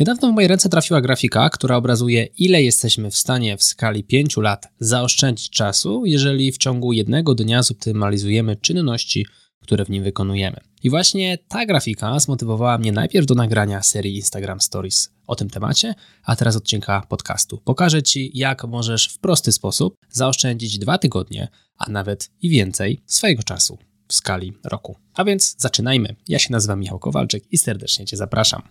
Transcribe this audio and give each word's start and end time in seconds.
Niedawno 0.00 0.28
w 0.28 0.34
moje 0.34 0.48
ręce 0.48 0.68
trafiła 0.68 1.00
grafika, 1.00 1.50
która 1.50 1.76
obrazuje, 1.76 2.24
ile 2.24 2.62
jesteśmy 2.62 3.10
w 3.10 3.16
stanie 3.16 3.56
w 3.56 3.62
skali 3.62 4.04
5 4.04 4.36
lat 4.36 4.68
zaoszczędzić 4.80 5.50
czasu, 5.50 6.06
jeżeli 6.06 6.52
w 6.52 6.58
ciągu 6.58 6.92
jednego 6.92 7.34
dnia 7.34 7.62
zoptymalizujemy 7.62 8.56
czynności, 8.56 9.26
które 9.62 9.84
w 9.84 9.90
nim 9.90 10.04
wykonujemy. 10.04 10.56
I 10.82 10.90
właśnie 10.90 11.38
ta 11.48 11.66
grafika 11.66 12.18
zmotywowała 12.18 12.78
mnie 12.78 12.92
najpierw 12.92 13.26
do 13.26 13.34
nagrania 13.34 13.82
serii 13.82 14.16
Instagram 14.16 14.60
Stories 14.60 15.10
o 15.26 15.36
tym 15.36 15.50
temacie, 15.50 15.94
a 16.24 16.36
teraz 16.36 16.56
odcinka 16.56 17.06
podcastu. 17.08 17.60
Pokażę 17.64 18.02
Ci, 18.02 18.30
jak 18.34 18.64
możesz 18.64 19.08
w 19.08 19.18
prosty 19.18 19.52
sposób 19.52 19.96
zaoszczędzić 20.10 20.78
dwa 20.78 20.98
tygodnie, 20.98 21.48
a 21.78 21.90
nawet 21.90 22.30
i 22.42 22.48
więcej 22.48 23.02
swojego 23.06 23.42
czasu 23.42 23.78
w 24.08 24.14
skali 24.14 24.52
roku. 24.64 24.96
A 25.14 25.24
więc 25.24 25.56
zaczynajmy. 25.58 26.16
Ja 26.28 26.38
się 26.38 26.52
nazywam 26.52 26.80
Michał 26.80 26.98
Kowalczyk 26.98 27.44
i 27.52 27.58
serdecznie 27.58 28.06
Cię 28.06 28.16
zapraszam. 28.16 28.62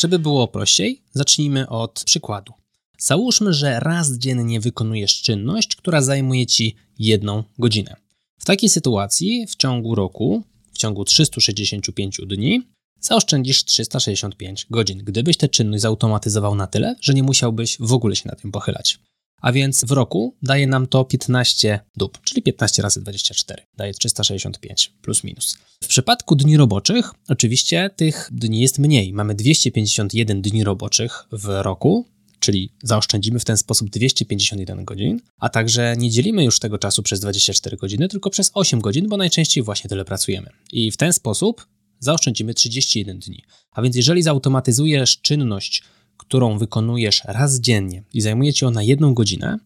Żeby 0.00 0.18
było 0.18 0.48
prościej, 0.48 1.02
zacznijmy 1.12 1.68
od 1.68 2.04
przykładu. 2.04 2.52
Załóżmy, 2.98 3.52
że 3.52 3.80
raz 3.80 4.12
dziennie 4.12 4.60
wykonujesz 4.60 5.22
czynność, 5.22 5.76
która 5.76 6.02
zajmuje 6.02 6.46
Ci 6.46 6.76
jedną 6.98 7.44
godzinę. 7.58 7.96
W 8.38 8.44
takiej 8.44 8.68
sytuacji 8.68 9.46
w 9.46 9.56
ciągu 9.56 9.94
roku, 9.94 10.42
w 10.72 10.78
ciągu 10.78 11.04
365 11.04 12.20
dni, 12.26 12.62
zaoszczędzisz 13.00 13.64
365 13.64 14.66
godzin, 14.70 14.98
gdybyś 14.98 15.36
tę 15.36 15.48
czynność 15.48 15.82
zautomatyzował 15.82 16.54
na 16.54 16.66
tyle, 16.66 16.96
że 17.00 17.14
nie 17.14 17.22
musiałbyś 17.22 17.76
w 17.80 17.92
ogóle 17.92 18.16
się 18.16 18.28
na 18.28 18.36
tym 18.36 18.52
pochylać. 18.52 18.98
A 19.40 19.52
więc 19.52 19.84
w 19.84 19.90
roku 19.90 20.36
daje 20.42 20.66
nam 20.66 20.86
to 20.86 21.04
15 21.04 21.80
dób, 21.96 22.18
czyli 22.24 22.42
15 22.42 22.82
razy 22.82 23.00
24, 23.00 23.62
daje 23.76 23.94
365 23.94 24.92
plus 25.02 25.24
minus. 25.24 25.56
W 25.84 25.86
przypadku 25.86 26.36
dni 26.36 26.56
roboczych, 26.56 27.10
oczywiście 27.28 27.90
tych 27.96 28.28
dni 28.32 28.60
jest 28.60 28.78
mniej. 28.78 29.12
Mamy 29.12 29.34
251 29.34 30.42
dni 30.42 30.64
roboczych 30.64 31.24
w 31.32 31.48
roku, 31.62 32.06
czyli 32.40 32.72
zaoszczędzimy 32.82 33.38
w 33.38 33.44
ten 33.44 33.56
sposób 33.56 33.90
251 33.90 34.84
godzin, 34.84 35.20
a 35.38 35.48
także 35.48 35.94
nie 35.98 36.10
dzielimy 36.10 36.44
już 36.44 36.58
tego 36.58 36.78
czasu 36.78 37.02
przez 37.02 37.20
24 37.20 37.76
godziny, 37.76 38.08
tylko 38.08 38.30
przez 38.30 38.50
8 38.54 38.80
godzin, 38.80 39.08
bo 39.08 39.16
najczęściej 39.16 39.64
właśnie 39.64 39.88
tyle 39.88 40.04
pracujemy. 40.04 40.50
I 40.72 40.90
w 40.90 40.96
ten 40.96 41.12
sposób 41.12 41.66
zaoszczędzimy 41.98 42.54
31 42.54 43.18
dni. 43.18 43.44
A 43.72 43.82
więc 43.82 43.96
jeżeli 43.96 44.22
zautomatyzujesz 44.22 45.20
czynność, 45.20 45.82
którą 46.20 46.58
wykonujesz 46.58 47.22
raz 47.24 47.60
dziennie 47.60 48.02
i 48.14 48.20
zajmuje 48.20 48.52
ci 48.52 48.64
ona 48.64 48.82
jedną 48.82 49.14
godzinę, 49.14 49.58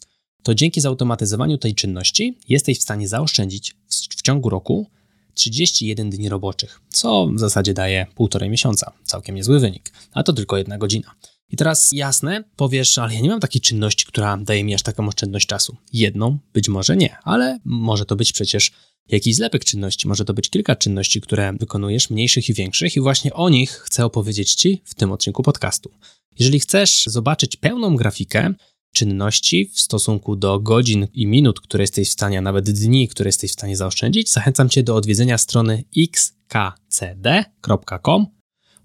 to 0.43 0.55
dzięki 0.55 0.81
zautomatyzowaniu 0.81 1.59
tej 1.59 1.75
czynności 1.75 2.39
jesteś 2.49 2.79
w 2.79 2.83
stanie 2.83 3.09
zaoszczędzić 3.09 3.75
w, 4.17 4.23
ciągu 4.23 4.49
roku 4.49 4.91
31 5.35 6.11
dni 6.11 6.29
roboczych, 6.29 6.81
co 6.89 7.27
w 7.27 7.39
zasadzie 7.39 7.75
daje 7.75 8.07
półtorej 8.15 8.51
miesiąca. 8.51 8.93
Całkiem 9.05 9.35
niezły 9.35 9.61
wynik, 9.61 9.93
a 10.13 10.23
to 10.23 10.33
tylko 10.33 10.57
jedna 10.57 10.79
godzina. 10.79 11.15
I 11.55 11.57
teraz 11.57 11.93
jasne, 11.93 12.45
powiesz, 12.57 12.99
ale 12.99 13.15
ja 13.15 13.21
nie 13.21 13.29
mam 13.29 13.41
takiej 13.41 13.61
czynności, 13.61 14.07
która 14.07 14.37
daje 14.37 14.65
mi 14.65 14.75
aż 14.75 14.83
taką 14.83 15.09
oszczędność 15.09 15.47
czasu. 15.47 15.77
Jedną, 15.93 16.39
być 16.55 16.69
może 16.69 16.97
nie, 16.97 17.17
ale 17.23 17.59
może 17.65 18.07
to 18.07 18.17
być 18.17 18.33
przecież 18.33 18.73
jakiś 19.09 19.37
zlepek 19.37 19.65
czynności, 19.65 20.09
może 20.09 20.25
to 20.25 20.35
być 20.35 20.51
kilka 20.51 20.77
czynności, 20.77 21.21
które 21.21 21.53
wykonujesz, 21.53 22.11
mniejszych 22.11 22.49
i 22.49 22.55
większych, 22.55 22.97
i 22.97 23.01
właśnie 23.01 23.35
o 23.35 23.49
nich 23.49 23.71
chcę 23.71 24.05
opowiedzieć 24.05 24.55
Ci 24.55 24.83
w 24.85 24.95
tym 24.95 25.13
odcinku 25.13 25.43
podcastu. 25.43 25.91
Jeżeli 26.39 26.61
chcesz 26.61 27.05
zobaczyć 27.07 27.57
pełną 27.57 27.97
grafikę 27.97 28.55
czynności 28.95 29.71
w 29.75 29.81
stosunku 29.81 30.37
do 30.37 30.61
godzin 30.61 31.09
i 31.13 31.27
minut, 31.27 31.61
które 31.61 31.83
jesteś 31.83 32.09
w 32.09 32.13
stanie, 32.13 32.39
a 32.39 32.43
nawet 32.43 32.71
dni, 32.71 33.09
które 33.09 33.29
jesteś 33.29 33.51
w 33.51 33.55
stanie 33.55 33.77
zaoszczędzić, 33.77 34.31
zachęcam 34.31 34.69
Cię 34.69 34.83
do 34.83 34.97
odwiedzenia 34.97 35.39
strony 35.39 35.85
xkcd.com 35.97 37.55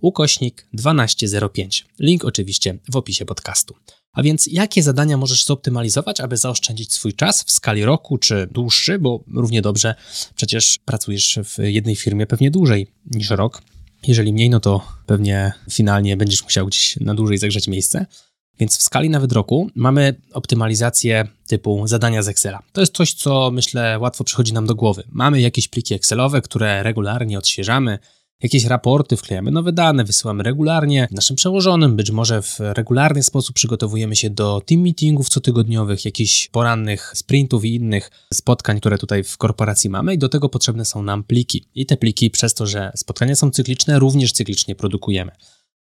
ukośnik 0.01 0.67
1205. 0.71 1.85
Link 1.99 2.25
oczywiście 2.25 2.77
w 2.91 2.95
opisie 2.95 3.25
podcastu. 3.25 3.75
A 4.13 4.23
więc 4.23 4.47
jakie 4.47 4.83
zadania 4.83 5.17
możesz 5.17 5.45
zoptymalizować, 5.45 6.19
aby 6.19 6.37
zaoszczędzić 6.37 6.93
swój 6.93 7.13
czas 7.13 7.43
w 7.43 7.51
skali 7.51 7.85
roku 7.85 8.17
czy 8.17 8.47
dłuższy, 8.51 8.99
bo 8.99 9.23
równie 9.33 9.61
dobrze 9.61 9.95
przecież 10.35 10.79
pracujesz 10.85 11.39
w 11.43 11.57
jednej 11.63 11.95
firmie 11.95 12.27
pewnie 12.27 12.51
dłużej 12.51 12.87
niż 13.05 13.29
rok. 13.29 13.61
Jeżeli 14.07 14.33
mniej, 14.33 14.49
no 14.49 14.59
to 14.59 14.87
pewnie 15.05 15.53
finalnie 15.71 16.17
będziesz 16.17 16.43
musiał 16.43 16.67
gdzieś 16.67 16.97
na 16.97 17.15
dłużej 17.15 17.37
zagrzeć 17.37 17.67
miejsce. 17.67 18.05
Więc 18.59 18.77
w 18.77 18.81
skali 18.81 19.09
nawet 19.09 19.31
roku 19.31 19.69
mamy 19.75 20.15
optymalizację 20.33 21.27
typu 21.47 21.87
zadania 21.87 22.23
z 22.23 22.27
Excela. 22.27 22.59
To 22.73 22.81
jest 22.81 22.95
coś, 22.95 23.13
co 23.13 23.51
myślę 23.51 23.99
łatwo 23.99 24.23
przychodzi 24.23 24.53
nam 24.53 24.67
do 24.67 24.75
głowy. 24.75 25.03
Mamy 25.09 25.41
jakieś 25.41 25.67
pliki 25.67 25.93
Excelowe, 25.93 26.41
które 26.41 26.83
regularnie 26.83 27.37
odświeżamy, 27.37 27.99
jakieś 28.43 28.65
raporty, 28.65 29.17
wklejamy 29.17 29.51
nowe 29.51 29.71
dane, 29.71 30.03
wysyłamy 30.03 30.43
regularnie 30.43 31.07
naszym 31.11 31.35
przełożonym, 31.35 31.95
być 31.95 32.11
może 32.11 32.41
w 32.41 32.57
regularny 32.59 33.23
sposób 33.23 33.55
przygotowujemy 33.55 34.15
się 34.15 34.29
do 34.29 34.61
team 34.65 34.81
meetingów 34.81 35.29
cotygodniowych, 35.29 36.05
jakichś 36.05 36.47
porannych 36.47 37.11
sprintów 37.15 37.65
i 37.65 37.75
innych 37.75 38.11
spotkań, 38.33 38.79
które 38.79 38.97
tutaj 38.97 39.23
w 39.23 39.37
korporacji 39.37 39.89
mamy 39.89 40.13
i 40.13 40.17
do 40.17 40.29
tego 40.29 40.49
potrzebne 40.49 40.85
są 40.85 41.03
nam 41.03 41.23
pliki. 41.23 41.65
I 41.75 41.85
te 41.85 41.97
pliki 41.97 42.29
przez 42.29 42.53
to, 42.53 42.67
że 42.67 42.91
spotkania 42.95 43.35
są 43.35 43.51
cykliczne, 43.51 43.99
również 43.99 44.31
cyklicznie 44.31 44.75
produkujemy. 44.75 45.31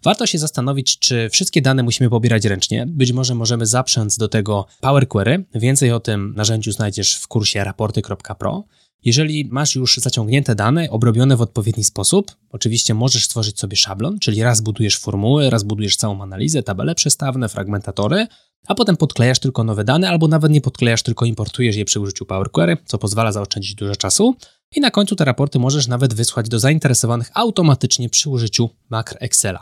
Warto 0.03 0.25
się 0.25 0.37
zastanowić, 0.37 0.99
czy 0.99 1.29
wszystkie 1.29 1.61
dane 1.61 1.83
musimy 1.83 2.09
pobierać 2.09 2.45
ręcznie. 2.45 2.85
Być 2.87 3.11
może 3.11 3.35
możemy 3.35 3.65
zaprzęc 3.65 4.17
do 4.17 4.27
tego 4.27 4.65
Power 4.81 5.07
Query. 5.07 5.45
Więcej 5.55 5.91
o 5.91 5.99
tym 5.99 6.33
narzędziu 6.35 6.71
znajdziesz 6.71 7.13
w 7.13 7.27
kursie 7.27 7.63
raporty.pro. 7.63 8.63
Jeżeli 9.05 9.45
masz 9.51 9.75
już 9.75 9.97
zaciągnięte 9.97 10.55
dane, 10.55 10.89
obrobione 10.89 11.37
w 11.37 11.41
odpowiedni 11.41 11.83
sposób, 11.83 12.31
oczywiście 12.49 12.93
możesz 12.93 13.25
stworzyć 13.25 13.59
sobie 13.59 13.77
szablon, 13.77 14.19
czyli 14.19 14.43
raz 14.43 14.61
budujesz 14.61 14.97
formuły, 14.97 15.49
raz 15.49 15.63
budujesz 15.63 15.95
całą 15.95 16.23
analizę, 16.23 16.63
tabele 16.63 16.95
przestawne, 16.95 17.49
fragmentatory, 17.49 18.27
a 18.67 18.75
potem 18.75 18.97
podklejasz 18.97 19.39
tylko 19.39 19.63
nowe 19.63 19.83
dane, 19.83 20.09
albo 20.09 20.27
nawet 20.27 20.51
nie 20.51 20.61
podklejasz, 20.61 21.03
tylko 21.03 21.25
importujesz 21.25 21.75
je 21.75 21.85
przy 21.85 21.99
użyciu 21.99 22.25
Power 22.25 22.51
Query, 22.51 22.77
co 22.85 22.97
pozwala 22.97 23.31
zaoszczędzić 23.31 23.75
dużo 23.75 23.95
czasu. 23.95 24.35
I 24.75 24.81
na 24.81 24.91
końcu 24.91 25.15
te 25.15 25.25
raporty 25.25 25.59
możesz 25.59 25.87
nawet 25.87 26.13
wysłać 26.13 26.49
do 26.49 26.59
zainteresowanych 26.59 27.29
automatycznie 27.33 28.09
przy 28.09 28.29
użyciu 28.29 28.69
makr 28.89 29.17
Excela. 29.19 29.61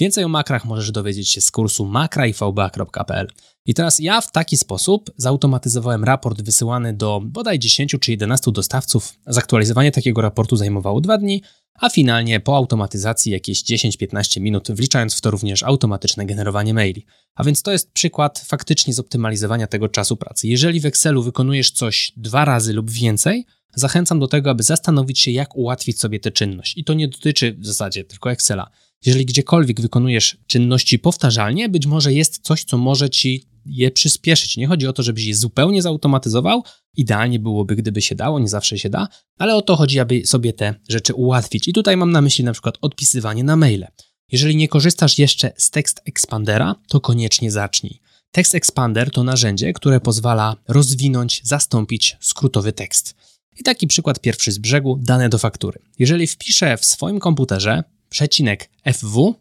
Więcej 0.00 0.24
o 0.24 0.28
makrach 0.28 0.64
możesz 0.64 0.90
dowiedzieć 0.90 1.30
się 1.30 1.40
z 1.40 1.50
kursu 1.50 1.84
makraivba.pl. 1.84 3.28
I 3.66 3.74
teraz 3.74 3.98
ja 3.98 4.20
w 4.20 4.32
taki 4.32 4.56
sposób 4.56 5.10
zautomatyzowałem 5.16 6.04
raport 6.04 6.42
wysyłany 6.42 6.92
do 6.92 7.20
bodaj 7.24 7.58
10 7.58 7.96
czy 8.00 8.10
11 8.10 8.52
dostawców. 8.52 9.12
Zaktualizowanie 9.26 9.92
takiego 9.92 10.20
raportu 10.20 10.56
zajmowało 10.56 11.00
2 11.00 11.18
dni, 11.18 11.42
a 11.74 11.90
finalnie 11.90 12.40
po 12.40 12.56
automatyzacji 12.56 13.32
jakieś 13.32 13.62
10-15 13.64 14.40
minut, 14.40 14.70
wliczając 14.70 15.14
w 15.14 15.20
to 15.20 15.30
również 15.30 15.62
automatyczne 15.62 16.26
generowanie 16.26 16.74
maili. 16.74 17.06
A 17.34 17.44
więc 17.44 17.62
to 17.62 17.72
jest 17.72 17.92
przykład 17.92 18.44
faktycznie 18.46 18.94
zoptymalizowania 18.94 19.66
tego 19.66 19.88
czasu 19.88 20.16
pracy. 20.16 20.48
Jeżeli 20.48 20.80
w 20.80 20.86
Excelu 20.86 21.22
wykonujesz 21.22 21.70
coś 21.70 22.12
dwa 22.16 22.44
razy 22.44 22.72
lub 22.72 22.90
więcej, 22.90 23.46
zachęcam 23.74 24.20
do 24.20 24.28
tego, 24.28 24.50
aby 24.50 24.62
zastanowić 24.62 25.20
się, 25.20 25.30
jak 25.30 25.56
ułatwić 25.56 26.00
sobie 26.00 26.20
tę 26.20 26.30
czynność. 26.30 26.78
I 26.78 26.84
to 26.84 26.94
nie 26.94 27.08
dotyczy 27.08 27.56
w 27.58 27.66
zasadzie 27.66 28.04
tylko 28.04 28.30
Excela. 28.30 28.70
Jeżeli 29.04 29.26
gdziekolwiek 29.26 29.80
wykonujesz 29.80 30.36
czynności 30.46 30.98
powtarzalnie, 30.98 31.68
być 31.68 31.86
może 31.86 32.12
jest 32.12 32.38
coś, 32.42 32.64
co 32.64 32.78
może 32.78 33.10
ci 33.10 33.50
je 33.66 33.90
przyspieszyć. 33.90 34.56
Nie 34.56 34.66
chodzi 34.66 34.86
o 34.86 34.92
to, 34.92 35.02
żebyś 35.02 35.24
je 35.24 35.34
zupełnie 35.34 35.82
zautomatyzował. 35.82 36.62
Idealnie 36.96 37.38
byłoby, 37.38 37.76
gdyby 37.76 38.02
się 38.02 38.14
dało, 38.14 38.38
nie 38.38 38.48
zawsze 38.48 38.78
się 38.78 38.90
da, 38.90 39.08
ale 39.38 39.54
o 39.54 39.62
to 39.62 39.76
chodzi, 39.76 40.00
aby 40.00 40.26
sobie 40.26 40.52
te 40.52 40.74
rzeczy 40.88 41.14
ułatwić. 41.14 41.68
I 41.68 41.72
tutaj 41.72 41.96
mam 41.96 42.12
na 42.12 42.20
myśli 42.20 42.44
na 42.44 42.52
przykład 42.52 42.78
odpisywanie 42.80 43.44
na 43.44 43.56
maile. 43.56 43.86
Jeżeli 44.32 44.56
nie 44.56 44.68
korzystasz 44.68 45.18
jeszcze 45.18 45.52
z 45.56 45.70
Text 45.70 46.00
Expandera, 46.04 46.74
to 46.88 47.00
koniecznie 47.00 47.50
zacznij. 47.50 48.00
Text 48.32 48.54
Expander 48.54 49.10
to 49.10 49.24
narzędzie, 49.24 49.72
które 49.72 50.00
pozwala 50.00 50.56
rozwinąć, 50.68 51.40
zastąpić 51.44 52.16
skrótowy 52.20 52.72
tekst. 52.72 53.14
I 53.58 53.62
taki 53.62 53.86
przykład 53.86 54.20
pierwszy 54.20 54.52
z 54.52 54.58
brzegu, 54.58 54.98
dane 55.02 55.28
do 55.28 55.38
faktury. 55.38 55.80
Jeżeli 55.98 56.26
wpiszę 56.26 56.76
w 56.76 56.84
swoim 56.84 57.20
komputerze 57.20 57.84
przecinek 58.10 58.70
FW, 58.92 59.34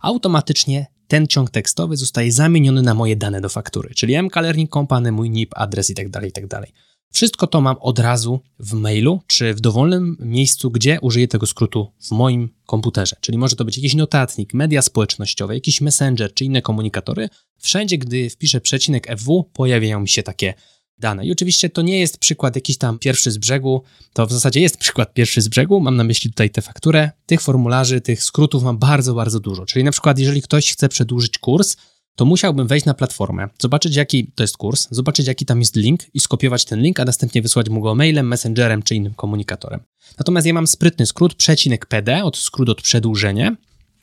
automatycznie 0.00 0.86
ten 1.08 1.26
ciąg 1.26 1.50
tekstowy 1.50 1.96
zostaje 1.96 2.32
zamieniony 2.32 2.82
na 2.82 2.94
moje 2.94 3.16
dane 3.16 3.40
do 3.40 3.48
faktury, 3.48 3.94
czyli 3.94 4.22
MK 4.22 4.36
Learning 4.36 4.72
Company, 4.72 5.12
mój 5.12 5.30
NIP, 5.30 5.50
adres 5.56 5.88
itd., 5.88 6.10
tak 6.10 6.24
itd. 6.24 6.48
Tak 6.48 6.66
Wszystko 7.12 7.46
to 7.46 7.60
mam 7.60 7.76
od 7.80 7.98
razu 7.98 8.40
w 8.58 8.72
mailu, 8.72 9.20
czy 9.26 9.54
w 9.54 9.60
dowolnym 9.60 10.16
miejscu, 10.20 10.70
gdzie 10.70 11.00
użyję 11.00 11.28
tego 11.28 11.46
skrótu 11.46 11.92
w 12.00 12.10
moim 12.10 12.48
komputerze. 12.66 13.16
Czyli 13.20 13.38
może 13.38 13.56
to 13.56 13.64
być 13.64 13.76
jakiś 13.76 13.94
notatnik, 13.94 14.54
media 14.54 14.82
społecznościowe, 14.82 15.54
jakiś 15.54 15.80
messenger, 15.80 16.34
czy 16.34 16.44
inne 16.44 16.62
komunikatory. 16.62 17.28
Wszędzie, 17.58 17.98
gdy 17.98 18.30
wpiszę 18.30 18.60
przecinek 18.60 19.18
FW, 19.18 19.44
pojawiają 19.52 20.00
mi 20.00 20.08
się 20.08 20.22
takie 20.22 20.54
dane. 20.98 21.26
I 21.26 21.32
oczywiście 21.32 21.70
to 21.70 21.82
nie 21.82 22.00
jest 22.00 22.18
przykład 22.18 22.54
jakiś 22.54 22.78
tam 22.78 22.98
pierwszy 22.98 23.30
z 23.30 23.38
brzegu, 23.38 23.82
to 24.12 24.26
w 24.26 24.32
zasadzie 24.32 24.60
jest 24.60 24.76
przykład 24.76 25.14
pierwszy 25.14 25.40
z 25.40 25.48
brzegu, 25.48 25.80
mam 25.80 25.96
na 25.96 26.04
myśli 26.04 26.30
tutaj 26.30 26.50
tę 26.50 26.62
fakturę. 26.62 27.10
Tych 27.26 27.40
formularzy, 27.40 28.00
tych 28.00 28.22
skrótów 28.22 28.62
mam 28.62 28.78
bardzo, 28.78 29.14
bardzo 29.14 29.40
dużo. 29.40 29.66
Czyli 29.66 29.84
na 29.84 29.92
przykład 29.92 30.18
jeżeli 30.18 30.42
ktoś 30.42 30.72
chce 30.72 30.88
przedłużyć 30.88 31.38
kurs, 31.38 31.76
to 32.16 32.24
musiałbym 32.24 32.66
wejść 32.66 32.86
na 32.86 32.94
platformę, 32.94 33.48
zobaczyć 33.58 33.96
jaki 33.96 34.32
to 34.34 34.42
jest 34.42 34.56
kurs, 34.56 34.88
zobaczyć 34.90 35.26
jaki 35.26 35.46
tam 35.46 35.60
jest 35.60 35.76
link 35.76 36.00
i 36.14 36.20
skopiować 36.20 36.64
ten 36.64 36.82
link, 36.82 37.00
a 37.00 37.04
następnie 37.04 37.42
wysłać 37.42 37.68
mu 37.68 37.80
go 37.80 37.94
mailem, 37.94 38.28
messengerem 38.28 38.82
czy 38.82 38.94
innym 38.94 39.14
komunikatorem. 39.14 39.80
Natomiast 40.18 40.46
ja 40.46 40.52
mam 40.52 40.66
sprytny 40.66 41.06
skrót, 41.06 41.34
przecinek 41.34 41.86
PD, 41.86 42.24
od 42.24 42.36
skrót 42.36 42.68
od 42.68 42.82
przedłużenie 42.82 43.56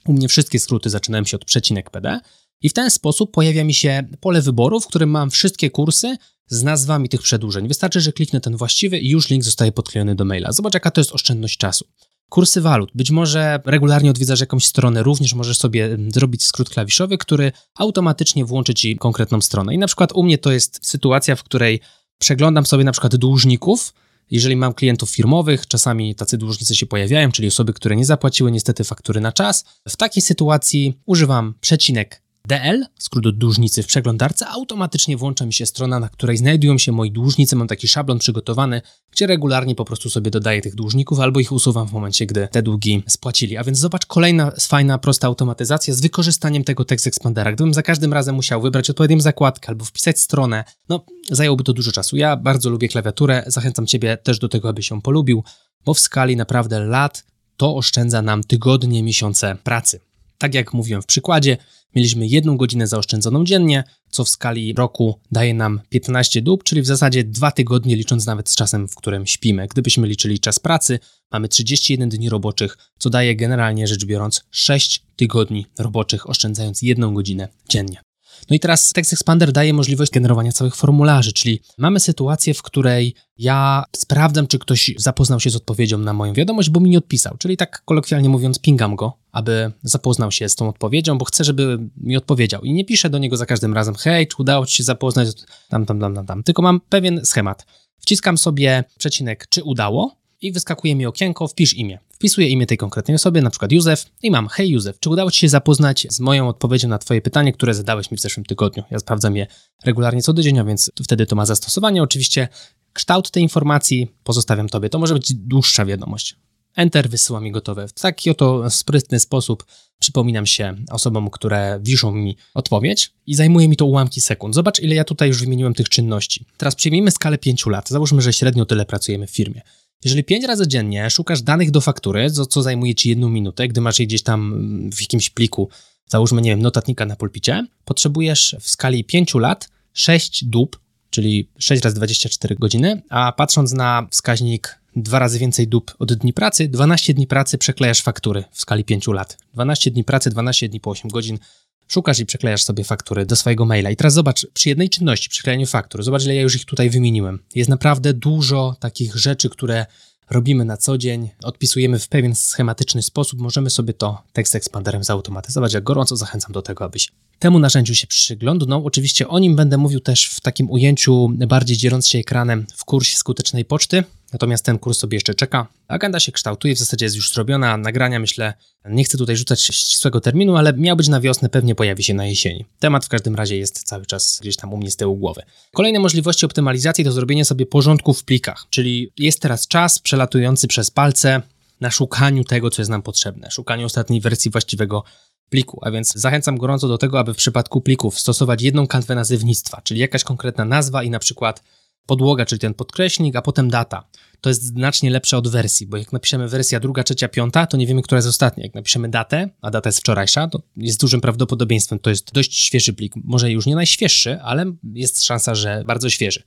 U 0.08 0.14
mnie 0.14 0.28
wszystkie 0.28 0.60
skróty 0.60 0.90
zaczynają 0.90 1.24
się 1.24 1.38
od 1.38 1.46
przecinek 1.46 1.90
PD 1.90 2.20
i 2.64 2.70
w 2.70 2.74
ten 2.74 2.90
sposób 2.90 3.32
pojawia 3.32 3.64
mi 3.64 3.74
się 3.74 4.04
pole 4.20 4.42
wyboru, 4.42 4.80
w 4.80 4.88
którym 4.88 5.10
mam 5.10 5.32
wszystkie 5.32 5.70
kursy 5.70 6.18
z 6.48 6.64
nazwami 6.64 7.10
tych 7.10 7.22
przedłużeń. 7.22 7.68
Wystarczy, 7.68 8.02
że 8.02 8.14
kliknę 8.14 8.42
ten 8.42 8.58
właściwy 8.58 9.00
i 9.00 9.10
już 9.10 9.30
link 9.30 9.44
zostaje 9.44 9.72
podklejony 9.72 10.16
do 10.16 10.26
maila. 10.26 10.52
Zobacz, 10.52 10.74
jaka 10.74 10.92
to 10.92 11.02
jest 11.02 11.12
oszczędność 11.12 11.58
czasu. 11.58 11.86
Kursy 12.30 12.62
walut. 12.62 12.92
Być 12.96 13.12
może 13.12 13.60
regularnie 13.66 14.10
odwiedzasz 14.10 14.40
jakąś 14.40 14.66
stronę, 14.66 15.04
również 15.04 15.34
możesz 15.34 15.58
sobie 15.58 15.86
mm, 15.86 16.12
zrobić 16.12 16.46
skrót 16.46 16.70
klawiszowy, 16.70 17.18
który 17.18 17.52
automatycznie 17.78 18.46
włączy 18.46 18.74
ci 18.74 18.98
konkretną 18.98 19.42
stronę. 19.42 19.74
I 19.74 19.78
na 19.78 19.88
przykład 19.88 20.12
u 20.14 20.24
mnie 20.24 20.38
to 20.38 20.52
jest 20.52 20.80
sytuacja, 20.82 21.36
w 21.36 21.44
której 21.44 21.80
przeglądam 22.18 22.66
sobie 22.66 22.84
na 22.84 22.92
przykład 22.92 23.16
dłużników, 23.16 23.94
jeżeli 24.32 24.56
mam 24.56 24.74
klientów 24.74 25.10
firmowych, 25.10 25.68
czasami 25.68 26.16
tacy 26.16 26.38
dłużnicy 26.38 26.76
się 26.76 26.86
pojawiają, 26.86 27.32
czyli 27.32 27.48
osoby, 27.48 27.74
które 27.74 27.96
nie 27.96 28.06
zapłaciły 28.06 28.52
niestety 28.52 28.84
faktury 28.84 29.22
na 29.22 29.32
czas. 29.32 29.66
W 29.90 29.96
takiej 29.98 30.24
sytuacji 30.24 31.00
używam 31.06 31.54
przecinek 31.62 32.23
DL, 32.48 32.86
skrót 33.00 33.26
od 33.26 33.38
dłużnicy 33.38 33.84
w 33.84 33.88
przeglądarce, 33.88 34.48
automatycznie 34.48 35.18
włącza 35.18 35.46
mi 35.46 35.54
się 35.54 35.66
strona, 35.66 36.00
na 36.00 36.10
której 36.10 36.38
znajdują 36.38 36.78
się 36.78 36.92
moi 36.92 37.12
dłużnicy. 37.12 37.56
Mam 37.56 37.68
taki 37.68 37.88
szablon 37.88 38.20
przygotowany, 38.20 38.82
gdzie 39.12 39.28
regularnie 39.28 39.76
po 39.76 39.86
prostu 39.86 40.10
sobie 40.10 40.32
dodaję 40.32 40.62
tych 40.62 40.76
dłużników 40.76 41.20
albo 41.20 41.40
ich 41.40 41.52
usuwam 41.52 41.88
w 41.88 41.92
momencie, 41.92 42.26
gdy 42.26 42.48
te 42.52 42.62
długi 42.62 43.04
spłacili. 43.08 43.58
A 43.58 43.64
więc 43.64 43.80
zobacz, 43.80 44.06
kolejna 44.06 44.52
fajna, 44.62 44.98
prosta 44.98 45.28
automatyzacja 45.28 45.94
z 45.94 46.02
wykorzystaniem 46.02 46.64
tego 46.64 46.86
Text 46.86 47.08
Expandera. 47.08 47.52
Gdybym 47.52 47.74
za 47.74 47.84
każdym 47.84 48.14
razem 48.14 48.36
musiał 48.36 48.62
wybrać 48.62 48.90
odpowiednią 48.90 49.20
zakładkę 49.20 49.70
albo 49.70 49.86
wpisać 49.86 50.20
stronę, 50.20 50.64
no 50.90 51.06
zajęłoby 51.32 51.64
to 51.64 51.74
dużo 51.74 51.92
czasu. 51.92 52.18
Ja 52.18 52.38
bardzo 52.38 52.70
lubię 52.70 52.88
klawiaturę, 52.88 53.44
zachęcam 53.48 53.88
Ciebie 53.88 54.18
też 54.18 54.40
do 54.40 54.50
tego, 54.50 54.70
abyś 54.70 54.90
ją 54.90 55.02
polubił, 55.02 55.44
bo 55.86 55.94
w 55.94 56.00
skali 56.00 56.36
naprawdę 56.36 56.80
lat 56.80 57.24
to 57.58 57.76
oszczędza 57.76 58.22
nam 58.22 58.44
tygodnie, 58.44 59.04
miesiące 59.04 59.58
pracy. 59.64 60.00
Tak 60.44 60.54
jak 60.54 60.74
mówiłem 60.74 61.02
w 61.02 61.06
przykładzie, 61.06 61.58
mieliśmy 61.96 62.28
jedną 62.28 62.58
godzinę 62.58 62.88
zaoszczędzoną 62.88 63.44
dziennie, 63.44 63.84
co 64.10 64.24
w 64.26 64.30
skali 64.30 64.74
roku 64.74 65.20
daje 65.32 65.54
nam 65.54 65.82
15 65.90 66.42
dób, 66.42 66.64
czyli 66.64 66.82
w 66.82 66.86
zasadzie 66.86 67.24
dwa 67.24 67.52
tygodnie, 67.52 67.96
licząc 67.96 68.26
nawet 68.26 68.50
z 68.50 68.56
czasem, 68.56 68.88
w 68.88 68.96
którym 68.96 69.28
śpimy. 69.28 69.68
Gdybyśmy 69.68 70.08
liczyli 70.08 70.40
czas 70.40 70.60
pracy, 70.60 71.00
mamy 71.32 71.48
31 71.48 72.10
dni 72.10 72.30
roboczych, 72.30 72.78
co 73.00 73.10
daje 73.10 73.36
generalnie 73.36 73.88
rzecz 73.88 74.06
biorąc 74.06 74.44
6 74.52 75.04
tygodni 75.16 75.66
roboczych, 75.80 76.30
oszczędzając 76.30 76.82
jedną 76.82 77.14
godzinę 77.14 77.48
dziennie. 77.70 78.02
No 78.50 78.56
i 78.56 78.60
teraz 78.60 78.94
Text 78.94 79.14
Expander 79.14 79.52
daje 79.52 79.74
możliwość 79.74 80.12
generowania 80.12 80.52
całych 80.52 80.76
formularzy, 80.76 81.34
czyli 81.34 81.62
mamy 81.78 82.00
sytuację, 82.00 82.54
w 82.54 82.62
której 82.62 83.16
ja 83.38 83.84
sprawdzam, 83.96 84.48
czy 84.48 84.60
ktoś 84.60 84.92
zapoznał 84.98 85.40
się 85.40 85.50
z 85.50 85.56
odpowiedzią 85.56 85.98
na 85.98 86.14
moją 86.14 86.34
wiadomość, 86.34 86.70
bo 86.70 86.80
mi 86.80 86.90
nie 86.90 86.98
odpisał. 86.98 87.38
Czyli 87.38 87.58
tak 87.58 87.82
kolokwialnie 87.86 88.30
mówiąc, 88.30 88.60
pingam 88.60 88.96
go, 88.96 89.23
aby 89.34 89.72
zapoznał 89.84 90.32
się 90.32 90.50
z 90.50 90.56
tą 90.56 90.70
odpowiedzią, 90.70 91.18
bo 91.18 91.26
chcę, 91.26 91.44
żeby 91.44 91.80
mi 91.98 92.18
odpowiedział. 92.18 92.62
I 92.62 92.74
nie 92.74 92.86
piszę 92.86 93.10
do 93.10 93.18
niego 93.18 93.38
za 93.38 93.46
każdym 93.46 93.74
razem, 93.74 93.96
hej, 93.96 94.28
czy 94.28 94.36
udało 94.40 94.66
ci 94.66 94.76
się 94.76 94.84
zapoznać, 94.84 95.28
tam, 95.70 95.86
tam, 95.86 96.00
tam, 96.00 96.16
tam, 96.16 96.26
tam. 96.26 96.44
Tylko 96.44 96.62
mam 96.62 96.82
pewien 96.90 97.26
schemat. 97.26 97.66
Wciskam 98.00 98.38
sobie 98.38 98.84
przecinek, 98.98 99.48
czy 99.50 99.64
udało, 99.64 100.24
i 100.44 100.52
wyskakuje 100.52 100.96
mi 100.96 101.06
okienko, 101.06 101.48
wpisz 101.48 101.74
imię. 101.74 102.00
Wpisuję 102.10 102.48
imię 102.48 102.66
tej 102.66 102.78
konkretnej 102.78 103.16
osoby, 103.16 103.42
na 103.42 103.50
przykład 103.50 103.72
Józef 103.72 104.06
i 104.24 104.32
mam, 104.32 104.48
hej 104.48 104.70
Józef, 104.70 105.00
czy 105.00 105.10
udało 105.10 105.32
Ci 105.32 105.40
się 105.40 105.50
zapoznać 105.50 106.08
z 106.10 106.20
moją 106.20 106.48
odpowiedzią 106.48 106.88
na 106.88 106.98
Twoje 106.98 107.22
pytanie, 107.22 107.54
które 107.54 107.74
zadałeś 107.74 108.12
mi 108.12 108.18
w 108.18 108.22
zeszłym 108.22 108.46
tygodniu? 108.46 108.84
Ja 108.92 109.00
sprawdzam 109.00 109.36
je 109.36 109.48
regularnie 109.86 110.22
co 110.22 110.34
tydzień, 110.34 110.60
a 110.60 110.64
więc 110.64 110.92
wtedy 111.04 111.26
to 111.26 111.36
ma 111.36 111.46
zastosowanie. 111.46 112.04
Oczywiście 112.04 112.48
kształt 112.94 113.32
tej 113.32 113.44
informacji 113.44 114.08
pozostawiam 114.24 114.70
Tobie. 114.70 114.90
To 114.90 115.00
może 115.00 115.14
być 115.14 115.34
dłuższa 115.34 115.86
wiadomość. 115.86 116.36
Enter 116.76 117.10
wysyła 117.10 117.40
mi 117.40 117.52
gotowe. 117.52 117.88
W 117.88 117.94
taki 117.94 118.30
oto 118.30 118.70
sprytny 118.70 119.20
sposób 119.20 119.66
przypominam 120.00 120.46
się 120.46 120.76
osobom, 120.92 121.30
które 121.30 121.80
wiszą 121.84 122.12
mi 122.12 122.38
odpowiedź 122.54 123.12
i 123.28 123.36
zajmuje 123.36 123.68
mi 123.68 123.78
to 123.78 123.86
ułamki 123.86 124.22
sekund. 124.22 124.56
Zobacz, 124.56 124.80
ile 124.80 124.96
ja 124.96 125.04
tutaj 125.04 125.28
już 125.28 125.40
wymieniłem 125.40 125.74
tych 125.74 125.90
czynności. 125.90 126.46
Teraz 126.58 126.76
przyjmijmy 126.76 127.12
skalę 127.12 127.38
5 127.38 127.66
lat. 127.66 127.90
Załóżmy, 127.90 128.22
że 128.22 128.34
średnio 128.34 128.66
tyle 128.66 128.86
pracujemy 128.86 129.28
w 129.28 129.32
firmie. 129.32 129.62
Jeżeli 130.06 130.24
pięć 130.24 130.46
razy 130.46 130.68
dziennie 130.68 131.10
szukasz 131.10 131.42
danych 131.42 131.72
do 131.72 131.82
faktury, 131.82 132.32
co, 132.32 132.46
co 132.46 132.62
zajmuje 132.62 132.96
ci 132.96 133.10
jedną 133.10 133.30
minutę, 133.30 133.68
gdy 133.68 133.82
masz 133.82 134.00
je 134.00 134.06
gdzieś 134.06 134.24
tam 134.24 134.70
w 134.92 135.02
jakimś 135.02 135.30
pliku, 135.30 135.70
załóżmy, 136.08 136.42
nie 136.42 136.50
wiem, 136.50 136.62
notatnika 136.62 137.06
na 137.06 137.16
pulpicie, 137.16 137.68
potrzebujesz 137.86 138.56
w 138.62 138.70
skali 138.70 139.04
5 139.04 139.34
lat 139.36 139.70
6 139.94 140.46
dób, 140.46 140.80
czyli 141.14 141.50
6 141.58 141.84
razy 141.84 141.96
24 141.96 142.56
godziny, 142.56 143.02
a 143.10 143.32
patrząc 143.32 143.74
na 143.74 144.08
wskaźnik 144.12 144.80
dwa 144.96 145.20
razy 145.20 145.40
więcej 145.40 145.68
dób 145.68 145.96
od 146.00 146.14
dni 146.14 146.34
pracy, 146.34 146.68
12 146.68 147.14
dni 147.14 147.28
pracy 147.28 147.58
przeklejasz 147.58 148.02
faktury 148.02 148.44
w 148.52 148.62
skali 148.62 148.84
5 148.84 149.08
lat. 149.08 149.38
12 149.54 149.92
dni 149.92 150.04
pracy, 150.04 150.30
12 150.30 150.70
dni 150.70 150.80
po 150.80 150.90
8 150.90 151.12
godzin 151.12 151.40
szukasz 151.88 152.20
i 152.20 152.26
przeklejasz 152.26 152.64
sobie 152.64 152.84
faktury 152.84 153.26
do 153.26 153.36
swojego 153.36 153.66
maila. 153.66 153.90
I 153.90 153.96
teraz 153.96 154.14
zobacz, 154.14 154.48
przy 154.54 154.70
jednej 154.70 154.90
czynności, 154.90 155.30
przyklejaniu 155.30 155.68
faktur, 155.68 156.04
zobacz, 156.04 156.24
ile 156.24 156.36
ja 156.36 156.42
już 156.42 156.56
ich 156.56 156.66
tutaj 156.66 156.90
wymieniłem. 156.90 157.40
Jest 157.56 157.70
naprawdę 157.70 158.14
dużo 158.14 158.76
takich 158.80 159.16
rzeczy, 159.16 159.50
które 159.50 159.86
robimy 160.30 160.66
na 160.66 160.78
co 160.78 160.98
dzień, 160.98 161.30
odpisujemy 161.44 162.00
w 162.00 162.08
pewien 162.08 162.36
schematyczny 162.36 163.02
sposób, 163.02 163.40
możemy 163.40 163.70
sobie 163.70 163.94
to 163.94 164.24
tekst 164.34 164.56
expanderem 164.56 165.04
zautomatyzować. 165.04 165.74
Jak 165.74 165.84
gorąco 165.84 166.16
zachęcam 166.16 166.52
do 166.52 166.62
tego, 166.62 166.86
abyś 166.86 167.12
temu 167.40 167.60
narzędziu 167.60 167.96
się 167.96 168.08
przyglądnął. 168.08 168.86
Oczywiście 168.86 169.28
o 169.28 169.40
nim 169.40 169.56
będę 169.56 169.78
mówił 169.78 170.00
też 170.00 170.26
w 170.26 170.42
takim 170.42 170.72
ujęciu 170.72 171.30
bardziej 171.48 171.78
dzieląc 171.78 172.08
się 172.08 172.20
ekranem 172.20 172.66
w 172.76 172.86
kursie 172.86 173.18
skutecznej 173.18 173.66
poczty. 173.66 174.04
Natomiast 174.34 174.66
ten 174.66 174.80
kurs 174.80 174.98
sobie 174.98 175.16
jeszcze 175.16 175.34
czeka. 175.34 175.68
Agenda 175.88 176.20
się 176.20 176.32
kształtuje, 176.32 176.76
w 176.76 176.80
zasadzie 176.80 177.06
jest 177.06 177.16
już 177.16 177.34
zrobiona. 177.34 177.78
Nagrania, 177.78 178.20
myślę, 178.20 178.54
nie 178.86 179.04
chcę 179.04 179.18
tutaj 179.18 179.38
rzucać 179.38 179.62
ścisłego 179.62 180.22
terminu, 180.22 180.56
ale 180.56 180.74
miał 180.74 180.96
być 180.96 181.08
na 181.08 181.22
wiosnę, 181.22 181.50
pewnie 181.50 181.76
pojawi 181.76 182.04
się 182.04 182.14
na 182.14 182.26
jesieni. 182.26 182.66
Temat 182.80 183.06
w 183.06 183.10
każdym 183.10 183.36
razie 183.36 183.58
jest 183.58 183.84
cały 183.84 184.06
czas 184.06 184.40
gdzieś 184.42 184.56
tam 184.56 184.74
u 184.74 184.78
mnie 184.78 184.92
z 184.92 184.96
tyłu 184.96 185.16
głowy. 185.18 185.42
Kolejne 185.74 186.00
możliwości 186.00 186.46
optymalizacji 186.46 187.04
to 187.04 187.12
zrobienie 187.12 187.46
sobie 187.46 187.66
porządku 187.66 188.14
w 188.14 188.24
plikach, 188.24 188.66
czyli 188.70 189.12
jest 189.18 189.42
teraz 189.42 189.68
czas 189.68 190.00
przelatujący 190.00 190.68
przez 190.68 190.92
palce 190.92 191.42
na 191.82 191.92
szukaniu 191.92 192.44
tego, 192.44 192.70
co 192.70 192.82
jest 192.82 192.92
nam 192.92 193.02
potrzebne, 193.02 193.52
szukaniu 193.52 193.86
ostatniej 193.86 194.22
wersji 194.22 194.52
właściwego 194.52 195.04
pliku, 195.50 195.80
a 195.82 195.92
więc 195.92 196.14
zachęcam 196.16 196.58
gorąco 196.58 196.88
do 196.88 196.98
tego, 196.98 197.20
aby 197.20 197.34
w 197.34 197.38
przypadku 197.38 197.82
plików 197.82 198.20
stosować 198.20 198.62
jedną 198.62 198.88
kanwę 198.88 199.16
nazywnictwa, 199.16 199.82
czyli 199.82 200.00
jakaś 200.00 200.24
konkretna 200.24 200.66
nazwa 200.66 201.04
i 201.04 201.10
na 201.10 201.20
przykład 201.20 201.64
podłoga, 202.06 202.46
czyli 202.46 202.60
ten 202.60 202.74
podkreśnik, 202.74 203.36
a 203.36 203.42
potem 203.42 203.70
data. 203.70 204.08
To 204.42 204.50
jest 204.50 204.64
znacznie 204.64 205.12
lepsze 205.12 205.38
od 205.38 205.48
wersji, 205.48 205.88
bo 205.88 205.98
jak 205.98 206.14
napiszemy 206.14 206.48
wersja 206.48 206.80
druga, 206.80 207.04
trzecia, 207.04 207.28
piąta, 207.28 207.68
to 207.68 207.78
nie 207.78 207.88
wiemy, 207.88 208.02
która 208.02 208.18
jest 208.18 208.28
ostatnia. 208.28 208.64
Jak 208.64 208.74
napiszemy 208.74 209.10
datę, 209.10 209.50
a 209.62 209.72
data 209.72 209.88
jest 209.88 210.00
wczorajsza, 210.00 210.48
to 210.48 210.62
jest 210.78 211.02
dużym 211.02 211.22
prawdopodobieństwem, 211.22 212.00
to 212.00 212.10
jest 212.10 212.34
dość 212.34 212.58
świeży 212.58 212.94
plik. 212.94 213.14
Może 213.16 213.52
już 213.52 213.66
nie 213.66 213.76
najświeższy, 213.76 214.42
ale 214.42 214.66
jest 214.94 215.24
szansa, 215.24 215.56
że 215.56 215.84
bardzo 215.88 216.10
świeży. 216.10 216.44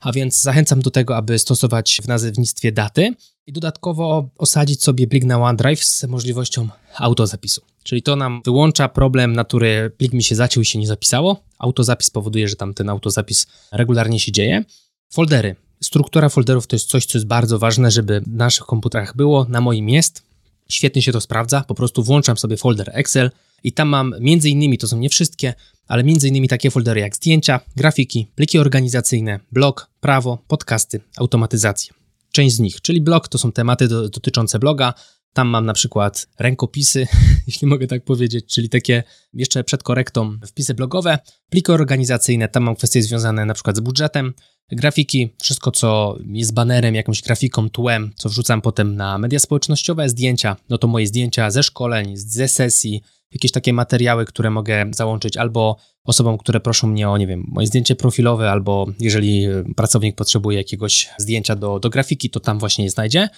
A 0.00 0.12
więc 0.12 0.42
zachęcam 0.42 0.80
do 0.80 0.90
tego, 0.90 1.16
aby 1.16 1.38
stosować 1.38 2.00
w 2.02 2.08
nazewnictwie 2.08 2.72
daty 2.72 3.14
i 3.46 3.52
dodatkowo 3.52 4.28
osadzić 4.38 4.82
sobie 4.82 5.06
plik 5.06 5.24
na 5.24 5.42
OneDrive 5.42 5.84
z 5.84 6.04
możliwością 6.04 6.68
autozapisu. 6.96 7.62
Czyli 7.82 8.02
to 8.02 8.16
nam 8.16 8.42
wyłącza 8.44 8.88
problem 8.88 9.32
natury 9.32 9.92
plik 9.98 10.12
mi 10.12 10.22
się 10.22 10.34
zaciął 10.34 10.62
i 10.62 10.66
się 10.66 10.78
nie 10.78 10.86
zapisało. 10.86 11.42
Autozapis 11.58 12.10
powoduje, 12.10 12.48
że 12.48 12.56
tam 12.56 12.74
ten 12.74 12.88
autozapis 12.88 13.46
regularnie 13.72 14.20
się 14.20 14.32
dzieje. 14.32 14.64
Foldery. 15.10 15.56
Struktura 15.82 16.28
folderów 16.28 16.66
to 16.66 16.76
jest 16.76 16.88
coś, 16.88 17.06
co 17.06 17.18
jest 17.18 17.26
bardzo 17.26 17.58
ważne, 17.58 17.90
żeby 17.90 18.20
w 18.20 18.28
naszych 18.28 18.66
komputerach 18.66 19.16
było. 19.16 19.46
Na 19.48 19.60
moim 19.60 19.88
jest. 19.88 20.22
Świetnie 20.68 21.02
się 21.02 21.12
to 21.12 21.20
sprawdza. 21.20 21.64
Po 21.68 21.74
prostu 21.74 22.02
włączam 22.02 22.36
sobie 22.36 22.56
folder 22.56 22.90
Excel 22.94 23.30
i 23.64 23.72
tam 23.72 23.88
mam 23.88 24.14
między 24.20 24.50
innymi, 24.50 24.78
to 24.78 24.88
są 24.88 24.98
nie 24.98 25.08
wszystkie, 25.08 25.54
ale 25.88 26.04
między 26.04 26.28
innymi 26.28 26.48
takie 26.48 26.70
foldery 26.70 27.00
jak 27.00 27.16
zdjęcia, 27.16 27.60
grafiki, 27.76 28.26
pliki 28.34 28.58
organizacyjne, 28.58 29.40
blog, 29.52 29.90
prawo, 30.00 30.38
podcasty, 30.48 31.00
automatyzację. 31.16 31.94
Część 32.32 32.56
z 32.56 32.60
nich, 32.60 32.80
czyli 32.80 33.00
blog, 33.00 33.28
to 33.28 33.38
są 33.38 33.52
tematy 33.52 33.88
do, 33.88 34.08
dotyczące 34.08 34.58
bloga, 34.58 34.94
tam 35.32 35.48
mam 35.48 35.66
na 35.66 35.72
przykład 35.72 36.26
rękopisy, 36.38 37.06
jeśli 37.46 37.66
mogę 37.66 37.86
tak 37.86 38.04
powiedzieć, 38.04 38.46
czyli 38.46 38.68
takie 38.68 39.02
jeszcze 39.34 39.64
przed 39.64 39.82
korektą 39.82 40.38
wpisy 40.46 40.74
blogowe, 40.74 41.18
pliki 41.50 41.72
organizacyjne, 41.72 42.48
tam 42.48 42.62
mam 42.62 42.76
kwestie 42.76 43.02
związane 43.02 43.46
na 43.46 43.54
przykład 43.54 43.76
z 43.76 43.80
budżetem, 43.80 44.34
grafiki, 44.72 45.34
wszystko 45.42 45.70
co 45.70 46.18
jest 46.26 46.54
banerem, 46.54 46.94
jakąś 46.94 47.22
grafiką, 47.22 47.70
tłem, 47.70 48.12
co 48.16 48.28
wrzucam 48.28 48.60
potem 48.62 48.96
na 48.96 49.18
media 49.18 49.38
społecznościowe, 49.38 50.08
zdjęcia, 50.08 50.56
no 50.68 50.78
to 50.78 50.86
moje 50.86 51.06
zdjęcia 51.06 51.50
ze 51.50 51.62
szkoleń, 51.62 52.16
ze 52.16 52.48
sesji, 52.48 53.02
jakieś 53.32 53.52
takie 53.52 53.72
materiały, 53.72 54.24
które 54.24 54.50
mogę 54.50 54.86
załączyć 54.90 55.36
albo 55.36 55.76
osobom, 56.04 56.38
które 56.38 56.60
proszą 56.60 56.86
mnie 56.86 57.08
o, 57.08 57.18
nie 57.18 57.26
wiem, 57.26 57.44
moje 57.48 57.66
zdjęcie 57.66 57.96
profilowe, 57.96 58.50
albo 58.50 58.86
jeżeli 59.00 59.46
pracownik 59.76 60.16
potrzebuje 60.16 60.58
jakiegoś 60.58 61.10
zdjęcia 61.18 61.56
do, 61.56 61.80
do 61.80 61.90
grafiki, 61.90 62.30
to 62.30 62.40
tam 62.40 62.58
właśnie 62.58 62.84
je 62.84 62.90
znajdzie. 62.90 63.28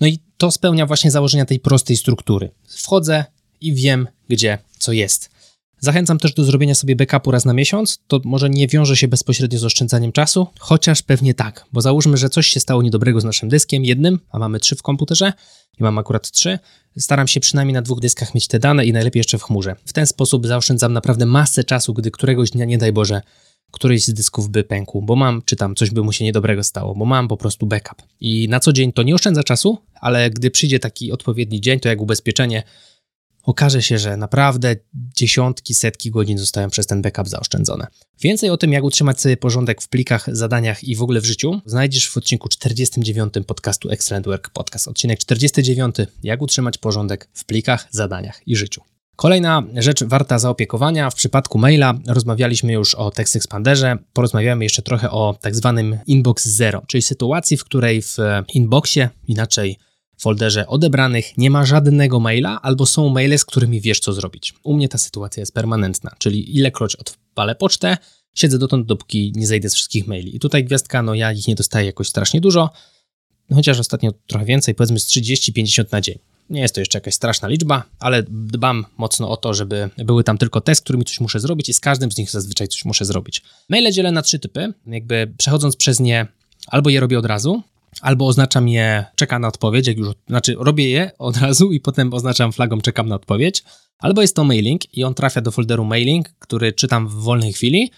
No 0.00 0.06
i 0.06 0.18
to 0.36 0.50
spełnia 0.50 0.86
właśnie 0.86 1.10
założenia 1.10 1.44
tej 1.44 1.60
prostej 1.60 1.96
struktury. 1.96 2.50
Wchodzę 2.68 3.24
i 3.60 3.74
wiem, 3.74 4.08
gdzie 4.28 4.58
co 4.78 4.92
jest. 4.92 5.30
Zachęcam 5.80 6.18
też 6.18 6.34
do 6.34 6.44
zrobienia 6.44 6.74
sobie 6.74 6.96
backupu 6.96 7.30
raz 7.30 7.44
na 7.44 7.52
miesiąc. 7.52 7.98
To 8.06 8.20
może 8.24 8.50
nie 8.50 8.68
wiąże 8.68 8.96
się 8.96 9.08
bezpośrednio 9.08 9.58
z 9.58 9.64
oszczędzaniem 9.64 10.12
czasu, 10.12 10.46
chociaż 10.58 11.02
pewnie 11.02 11.34
tak, 11.34 11.64
bo 11.72 11.80
załóżmy, 11.80 12.16
że 12.16 12.28
coś 12.28 12.46
się 12.46 12.60
stało 12.60 12.82
niedobrego 12.82 13.20
z 13.20 13.24
naszym 13.24 13.48
dyskiem, 13.48 13.84
jednym, 13.84 14.20
a 14.30 14.38
mamy 14.38 14.60
trzy 14.60 14.76
w 14.76 14.82
komputerze 14.82 15.32
i 15.80 15.82
mam 15.82 15.98
akurat 15.98 16.30
trzy. 16.30 16.58
Staram 16.98 17.28
się 17.28 17.40
przynajmniej 17.40 17.74
na 17.74 17.82
dwóch 17.82 18.00
dyskach 18.00 18.34
mieć 18.34 18.48
te 18.48 18.58
dane 18.58 18.84
i 18.84 18.92
najlepiej 18.92 19.20
jeszcze 19.20 19.38
w 19.38 19.42
chmurze. 19.42 19.76
W 19.84 19.92
ten 19.92 20.06
sposób 20.06 20.46
zaoszczędzam 20.46 20.92
naprawdę 20.92 21.26
masę 21.26 21.64
czasu, 21.64 21.94
gdy 21.94 22.10
któregoś 22.10 22.50
dnia, 22.50 22.64
nie 22.64 22.78
daj 22.78 22.92
Boże, 22.92 23.22
któryś 23.70 24.04
z 24.04 24.14
dysków 24.14 24.48
by 24.48 24.64
pękł, 24.64 25.02
bo 25.02 25.16
mam, 25.16 25.42
czy 25.44 25.56
tam 25.56 25.74
coś 25.74 25.90
by 25.90 26.02
mu 26.02 26.12
się 26.12 26.24
niedobrego 26.24 26.64
stało, 26.64 26.94
bo 26.94 27.04
mam 27.04 27.28
po 27.28 27.36
prostu 27.36 27.66
backup. 27.66 28.02
I 28.20 28.48
na 28.48 28.60
co 28.60 28.72
dzień 28.72 28.92
to 28.92 29.02
nie 29.02 29.14
oszczędza 29.14 29.42
czasu, 29.42 29.78
ale 30.00 30.30
gdy 30.30 30.50
przyjdzie 30.50 30.78
taki 30.78 31.12
odpowiedni 31.12 31.60
dzień, 31.60 31.80
to 31.80 31.88
jak 31.88 32.00
ubezpieczenie, 32.00 32.62
okaże 33.42 33.82
się, 33.82 33.98
że 33.98 34.16
naprawdę 34.16 34.76
dziesiątki, 34.94 35.74
setki 35.74 36.10
godzin 36.10 36.38
zostają 36.38 36.70
przez 36.70 36.86
ten 36.86 37.02
backup 37.02 37.28
zaoszczędzone. 37.28 37.86
Więcej 38.20 38.50
o 38.50 38.56
tym, 38.56 38.72
jak 38.72 38.84
utrzymać 38.84 39.20
sobie 39.20 39.36
porządek 39.36 39.82
w 39.82 39.88
plikach, 39.88 40.36
zadaniach 40.36 40.84
i 40.84 40.96
w 40.96 41.02
ogóle 41.02 41.20
w 41.20 41.24
życiu, 41.24 41.60
znajdziesz 41.66 42.08
w 42.08 42.16
odcinku 42.16 42.48
49 42.48 43.34
podcastu 43.46 43.90
Excellent 43.90 44.26
Work 44.26 44.50
Podcast. 44.50 44.88
Odcinek 44.88 45.18
49, 45.18 45.96
jak 46.22 46.42
utrzymać 46.42 46.78
porządek 46.78 47.28
w 47.32 47.44
plikach, 47.44 47.88
zadaniach 47.90 48.40
i 48.46 48.56
życiu. 48.56 48.82
Kolejna 49.20 49.62
rzecz 49.76 50.04
warta 50.04 50.38
zaopiekowania. 50.38 51.10
W 51.10 51.14
przypadku 51.14 51.58
maila 51.58 51.94
rozmawialiśmy 52.06 52.72
już 52.72 52.94
o 52.94 53.10
Text 53.10 53.36
Expanderze. 53.36 53.96
Porozmawiamy 54.12 54.64
jeszcze 54.64 54.82
trochę 54.82 55.10
o 55.10 55.38
tak 55.40 55.56
zwanym 55.56 55.98
Inbox 56.06 56.48
Zero, 56.48 56.82
czyli 56.86 57.02
sytuacji, 57.02 57.56
w 57.56 57.64
której 57.64 58.02
w 58.02 58.16
inboxie, 58.54 59.08
inaczej 59.28 59.78
w 60.16 60.22
folderze 60.22 60.66
odebranych 60.66 61.38
nie 61.38 61.50
ma 61.50 61.66
żadnego 61.66 62.20
maila, 62.20 62.62
albo 62.62 62.86
są 62.86 63.08
maile, 63.08 63.38
z 63.38 63.44
którymi 63.44 63.80
wiesz, 63.80 64.00
co 64.00 64.12
zrobić. 64.12 64.54
U 64.62 64.74
mnie 64.74 64.88
ta 64.88 64.98
sytuacja 64.98 65.40
jest 65.40 65.54
permanentna, 65.54 66.10
czyli 66.18 66.56
ilekroć 66.56 66.96
odpalę 66.96 67.54
pocztę, 67.54 67.96
siedzę 68.34 68.58
dotąd, 68.58 68.86
dopóki 68.86 69.32
nie 69.36 69.46
zejdę 69.46 69.70
z 69.70 69.74
wszystkich 69.74 70.06
maili. 70.06 70.36
I 70.36 70.40
tutaj 70.40 70.64
gwiazdka, 70.64 71.02
no 71.02 71.14
ja 71.14 71.32
ich 71.32 71.48
nie 71.48 71.54
dostaję 71.54 71.86
jakoś 71.86 72.08
strasznie 72.08 72.40
dużo, 72.40 72.70
chociaż 73.54 73.78
ostatnio 73.78 74.12
trochę 74.26 74.44
więcej, 74.44 74.74
powiedzmy 74.74 75.00
z 75.00 75.06
30-50 75.06 75.84
na 75.92 76.00
dzień. 76.00 76.29
Nie 76.50 76.60
jest 76.60 76.74
to 76.74 76.80
jeszcze 76.80 76.96
jakaś 76.96 77.14
straszna 77.14 77.48
liczba, 77.48 77.82
ale 77.98 78.22
dbam 78.28 78.86
mocno 78.98 79.30
o 79.30 79.36
to, 79.36 79.54
żeby 79.54 79.90
były 79.96 80.24
tam 80.24 80.38
tylko 80.38 80.60
te, 80.60 80.74
z 80.74 80.80
którymi 80.80 81.04
coś 81.04 81.20
muszę 81.20 81.40
zrobić 81.40 81.68
i 81.68 81.74
z 81.74 81.80
każdym 81.80 82.12
z 82.12 82.18
nich 82.18 82.30
zazwyczaj 82.30 82.68
coś 82.68 82.84
muszę 82.84 83.04
zrobić. 83.04 83.42
Maile 83.68 83.92
dzielę 83.92 84.12
na 84.12 84.22
trzy 84.22 84.38
typy, 84.38 84.72
jakby 84.86 85.34
przechodząc 85.38 85.76
przez 85.76 86.00
nie 86.00 86.26
albo 86.66 86.90
je 86.90 87.00
robię 87.00 87.18
od 87.18 87.26
razu, 87.26 87.62
albo 88.00 88.26
oznaczam 88.26 88.68
je 88.68 89.04
czeka 89.14 89.38
na 89.38 89.48
odpowiedź, 89.48 89.86
jak 89.86 89.98
już, 89.98 90.08
znaczy 90.28 90.54
robię 90.58 90.88
je 90.88 91.10
od 91.18 91.36
razu 91.36 91.72
i 91.72 91.80
potem 91.80 92.14
oznaczam 92.14 92.52
flagą 92.52 92.80
czekam 92.80 93.08
na 93.08 93.14
odpowiedź, 93.14 93.64
albo 93.98 94.22
jest 94.22 94.36
to 94.36 94.44
mailing 94.44 94.96
i 94.96 95.04
on 95.04 95.14
trafia 95.14 95.40
do 95.40 95.50
folderu 95.50 95.84
mailing, 95.84 96.28
który 96.38 96.72
czytam 96.72 97.08
w 97.08 97.14
wolnej 97.14 97.52
chwili, 97.52 97.90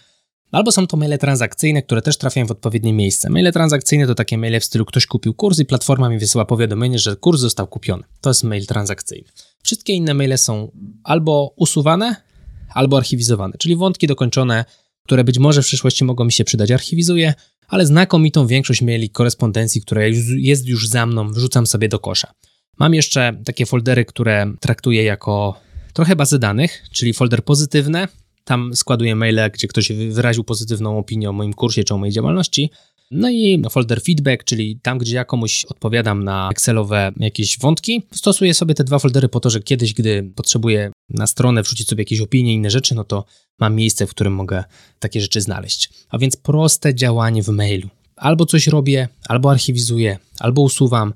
Albo 0.53 0.73
są 0.73 0.87
to 0.87 0.97
maile 0.97 1.19
transakcyjne, 1.19 1.83
które 1.83 2.03
też 2.03 2.19
trafiają 2.19 2.47
w 2.47 2.51
odpowiednie 2.51 2.93
miejsce. 2.93 3.31
Maile 3.31 3.53
transakcyjne 3.53 4.07
to 4.07 4.15
takie 4.15 4.39
maile 4.39 4.61
w 4.61 4.65
stylu 4.65 4.85
ktoś 4.85 5.07
kupił 5.07 5.35
kurs 5.35 5.59
i 5.59 5.65
platforma 5.65 6.09
mi 6.09 6.19
wysyła 6.19 6.45
powiadomienie, 6.45 6.99
że 6.99 7.17
kurs 7.17 7.41
został 7.41 7.67
kupiony. 7.67 8.03
To 8.21 8.31
jest 8.31 8.45
mail 8.45 8.67
transakcyjny. 8.67 9.29
Wszystkie 9.63 9.93
inne 9.93 10.15
maile 10.15 10.39
są 10.39 10.71
albo 11.05 11.55
usuwane, 11.57 12.17
albo 12.75 12.97
archiwizowane, 12.97 13.55
czyli 13.59 13.77
wątki 13.77 14.07
dokończone, 14.07 14.65
które 15.05 15.25
być 15.25 15.39
może 15.39 15.63
w 15.63 15.67
przyszłości 15.67 16.05
mogą 16.05 16.25
mi 16.25 16.33
się 16.33 16.45
przydać, 16.45 16.71
archiwizuję, 16.71 17.35
ale 17.69 17.87
znakomitą 17.87 18.47
większość 18.47 18.83
maili 18.83 19.11
korespondencji, 19.11 19.81
która 19.83 20.03
jest 20.37 20.67
już 20.67 20.89
za 20.89 21.07
mną, 21.07 21.33
wrzucam 21.33 21.67
sobie 21.67 21.89
do 21.89 21.99
kosza. 21.99 22.33
Mam 22.79 22.95
jeszcze 22.95 23.41
takie 23.45 23.67
foldery, 23.67 24.05
które 24.05 24.53
traktuję 24.61 25.03
jako 25.03 25.61
trochę 25.93 26.17
bazy 26.17 26.39
danych, 26.39 26.83
czyli 26.93 27.13
folder 27.13 27.45
pozytywne, 27.45 28.09
tam 28.45 28.77
składuję 28.77 29.17
maile, 29.17 29.51
gdzie 29.53 29.69
ktoś 29.69 29.93
wyraził 29.93 30.45
pozytywną 30.45 30.99
opinię 30.99 31.31
o 31.31 31.33
moim 31.33 31.53
kursie 31.53 31.85
czy 31.85 31.95
o 31.95 31.99
mojej 31.99 32.13
działalności. 32.13 32.71
No 33.11 33.31
i 33.31 33.63
folder 33.71 34.03
feedback, 34.03 34.45
czyli 34.45 34.79
tam, 34.83 34.99
gdzie 34.99 35.17
ja 35.17 35.25
komuś 35.25 35.65
odpowiadam 35.65 36.25
na 36.25 36.49
Excelowe 36.51 37.13
jakieś 37.17 37.59
wątki, 37.59 38.03
stosuję 38.13 38.55
sobie 38.55 38.75
te 38.75 38.85
dwa 38.85 38.99
foldery 38.99 39.29
po 39.29 39.41
to, 39.41 39.51
że 39.51 39.61
kiedyś, 39.61 39.95
gdy 39.95 40.33
potrzebuję 40.35 40.93
na 41.11 41.27
stronę 41.27 41.63
wrzucić 41.63 41.89
sobie 41.89 42.01
jakieś 42.01 42.21
opinie, 42.21 42.55
inne 42.55 42.71
rzeczy, 42.71 42.95
no 42.95 43.05
to 43.05 43.25
mam 43.59 43.75
miejsce, 43.75 44.07
w 44.07 44.11
którym 44.11 44.33
mogę 44.33 44.65
takie 44.99 45.21
rzeczy 45.21 45.41
znaleźć. 45.41 45.91
A 46.09 46.19
więc 46.19 46.37
proste 46.37 46.95
działanie 46.95 47.43
w 47.43 47.49
mailu. 47.49 47.89
Albo 48.17 48.47
coś 48.47 48.67
robię, 48.67 49.09
albo 49.29 49.51
archiwizuję, 49.51 50.19
albo 50.41 50.63
usuwam, 50.63 51.13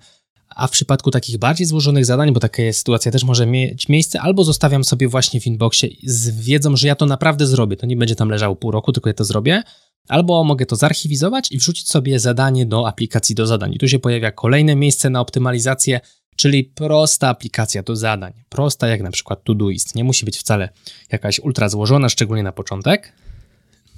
a 0.56 0.66
w 0.66 0.70
przypadku 0.70 1.10
takich 1.10 1.38
bardziej 1.38 1.66
złożonych 1.66 2.04
zadań, 2.04 2.32
bo 2.32 2.40
taka 2.40 2.62
sytuacja 2.72 3.12
też 3.12 3.24
może 3.24 3.46
mieć 3.46 3.88
miejsce, 3.88 4.20
albo 4.20 4.44
zostawiam 4.44 4.84
sobie 4.84 5.08
właśnie 5.08 5.40
w 5.40 5.46
inboxie 5.46 5.88
z 6.04 6.30
wiedzą, 6.40 6.76
że 6.76 6.88
ja 6.88 6.94
to 6.94 7.06
naprawdę 7.06 7.46
zrobię. 7.46 7.76
To 7.76 7.86
nie 7.86 7.96
będzie 7.96 8.16
tam 8.16 8.28
leżało 8.28 8.56
pół 8.56 8.70
roku, 8.70 8.92
tylko 8.92 9.10
ja 9.10 9.14
to 9.14 9.24
zrobię. 9.24 9.62
Albo 10.08 10.44
mogę 10.44 10.66
to 10.66 10.76
zarchiwizować 10.76 11.52
i 11.52 11.58
wrzucić 11.58 11.88
sobie 11.88 12.20
zadanie 12.20 12.66
do 12.66 12.88
aplikacji 12.88 13.34
do 13.34 13.46
zadań. 13.46 13.74
I 13.74 13.78
tu 13.78 13.88
się 13.88 13.98
pojawia 13.98 14.32
kolejne 14.32 14.76
miejsce 14.76 15.10
na 15.10 15.20
optymalizację, 15.20 16.00
czyli 16.36 16.64
prosta 16.64 17.28
aplikacja 17.28 17.82
do 17.82 17.96
zadań. 17.96 18.32
Prosta 18.48 18.86
jak 18.86 19.02
na 19.02 19.10
przykład 19.10 19.44
Todoist. 19.44 19.94
Nie 19.94 20.04
musi 20.04 20.24
być 20.24 20.38
wcale 20.38 20.68
jakaś 21.12 21.40
ultra 21.40 21.68
złożona, 21.68 22.08
szczególnie 22.08 22.42
na 22.42 22.52
początek. 22.52 23.12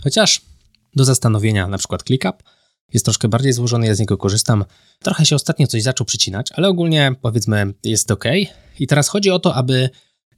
Chociaż 0.05 0.41
do 0.97 1.05
zastanowienia 1.05 1.69
na 1.69 1.79
przykład 1.79 2.03
ClickUp 2.03 2.43
jest 2.93 3.05
troszkę 3.05 3.29
bardziej 3.29 3.53
złożony, 3.53 3.87
ja 3.87 3.95
z 3.95 3.99
niego 3.99 4.17
korzystam. 4.17 4.65
Trochę 4.99 5.27
się 5.27 5.37
ostatnio 5.37 5.67
coś 5.67 5.83
zaczął 5.83 6.05
przycinać, 6.05 6.53
ale 6.53 6.69
ogólnie 6.69 7.13
powiedzmy 7.23 7.75
jest 7.85 8.11
ok. 8.11 8.25
I 8.79 8.87
teraz 8.87 9.09
chodzi 9.09 9.31
o 9.31 9.39
to, 9.39 9.55
aby 9.55 9.91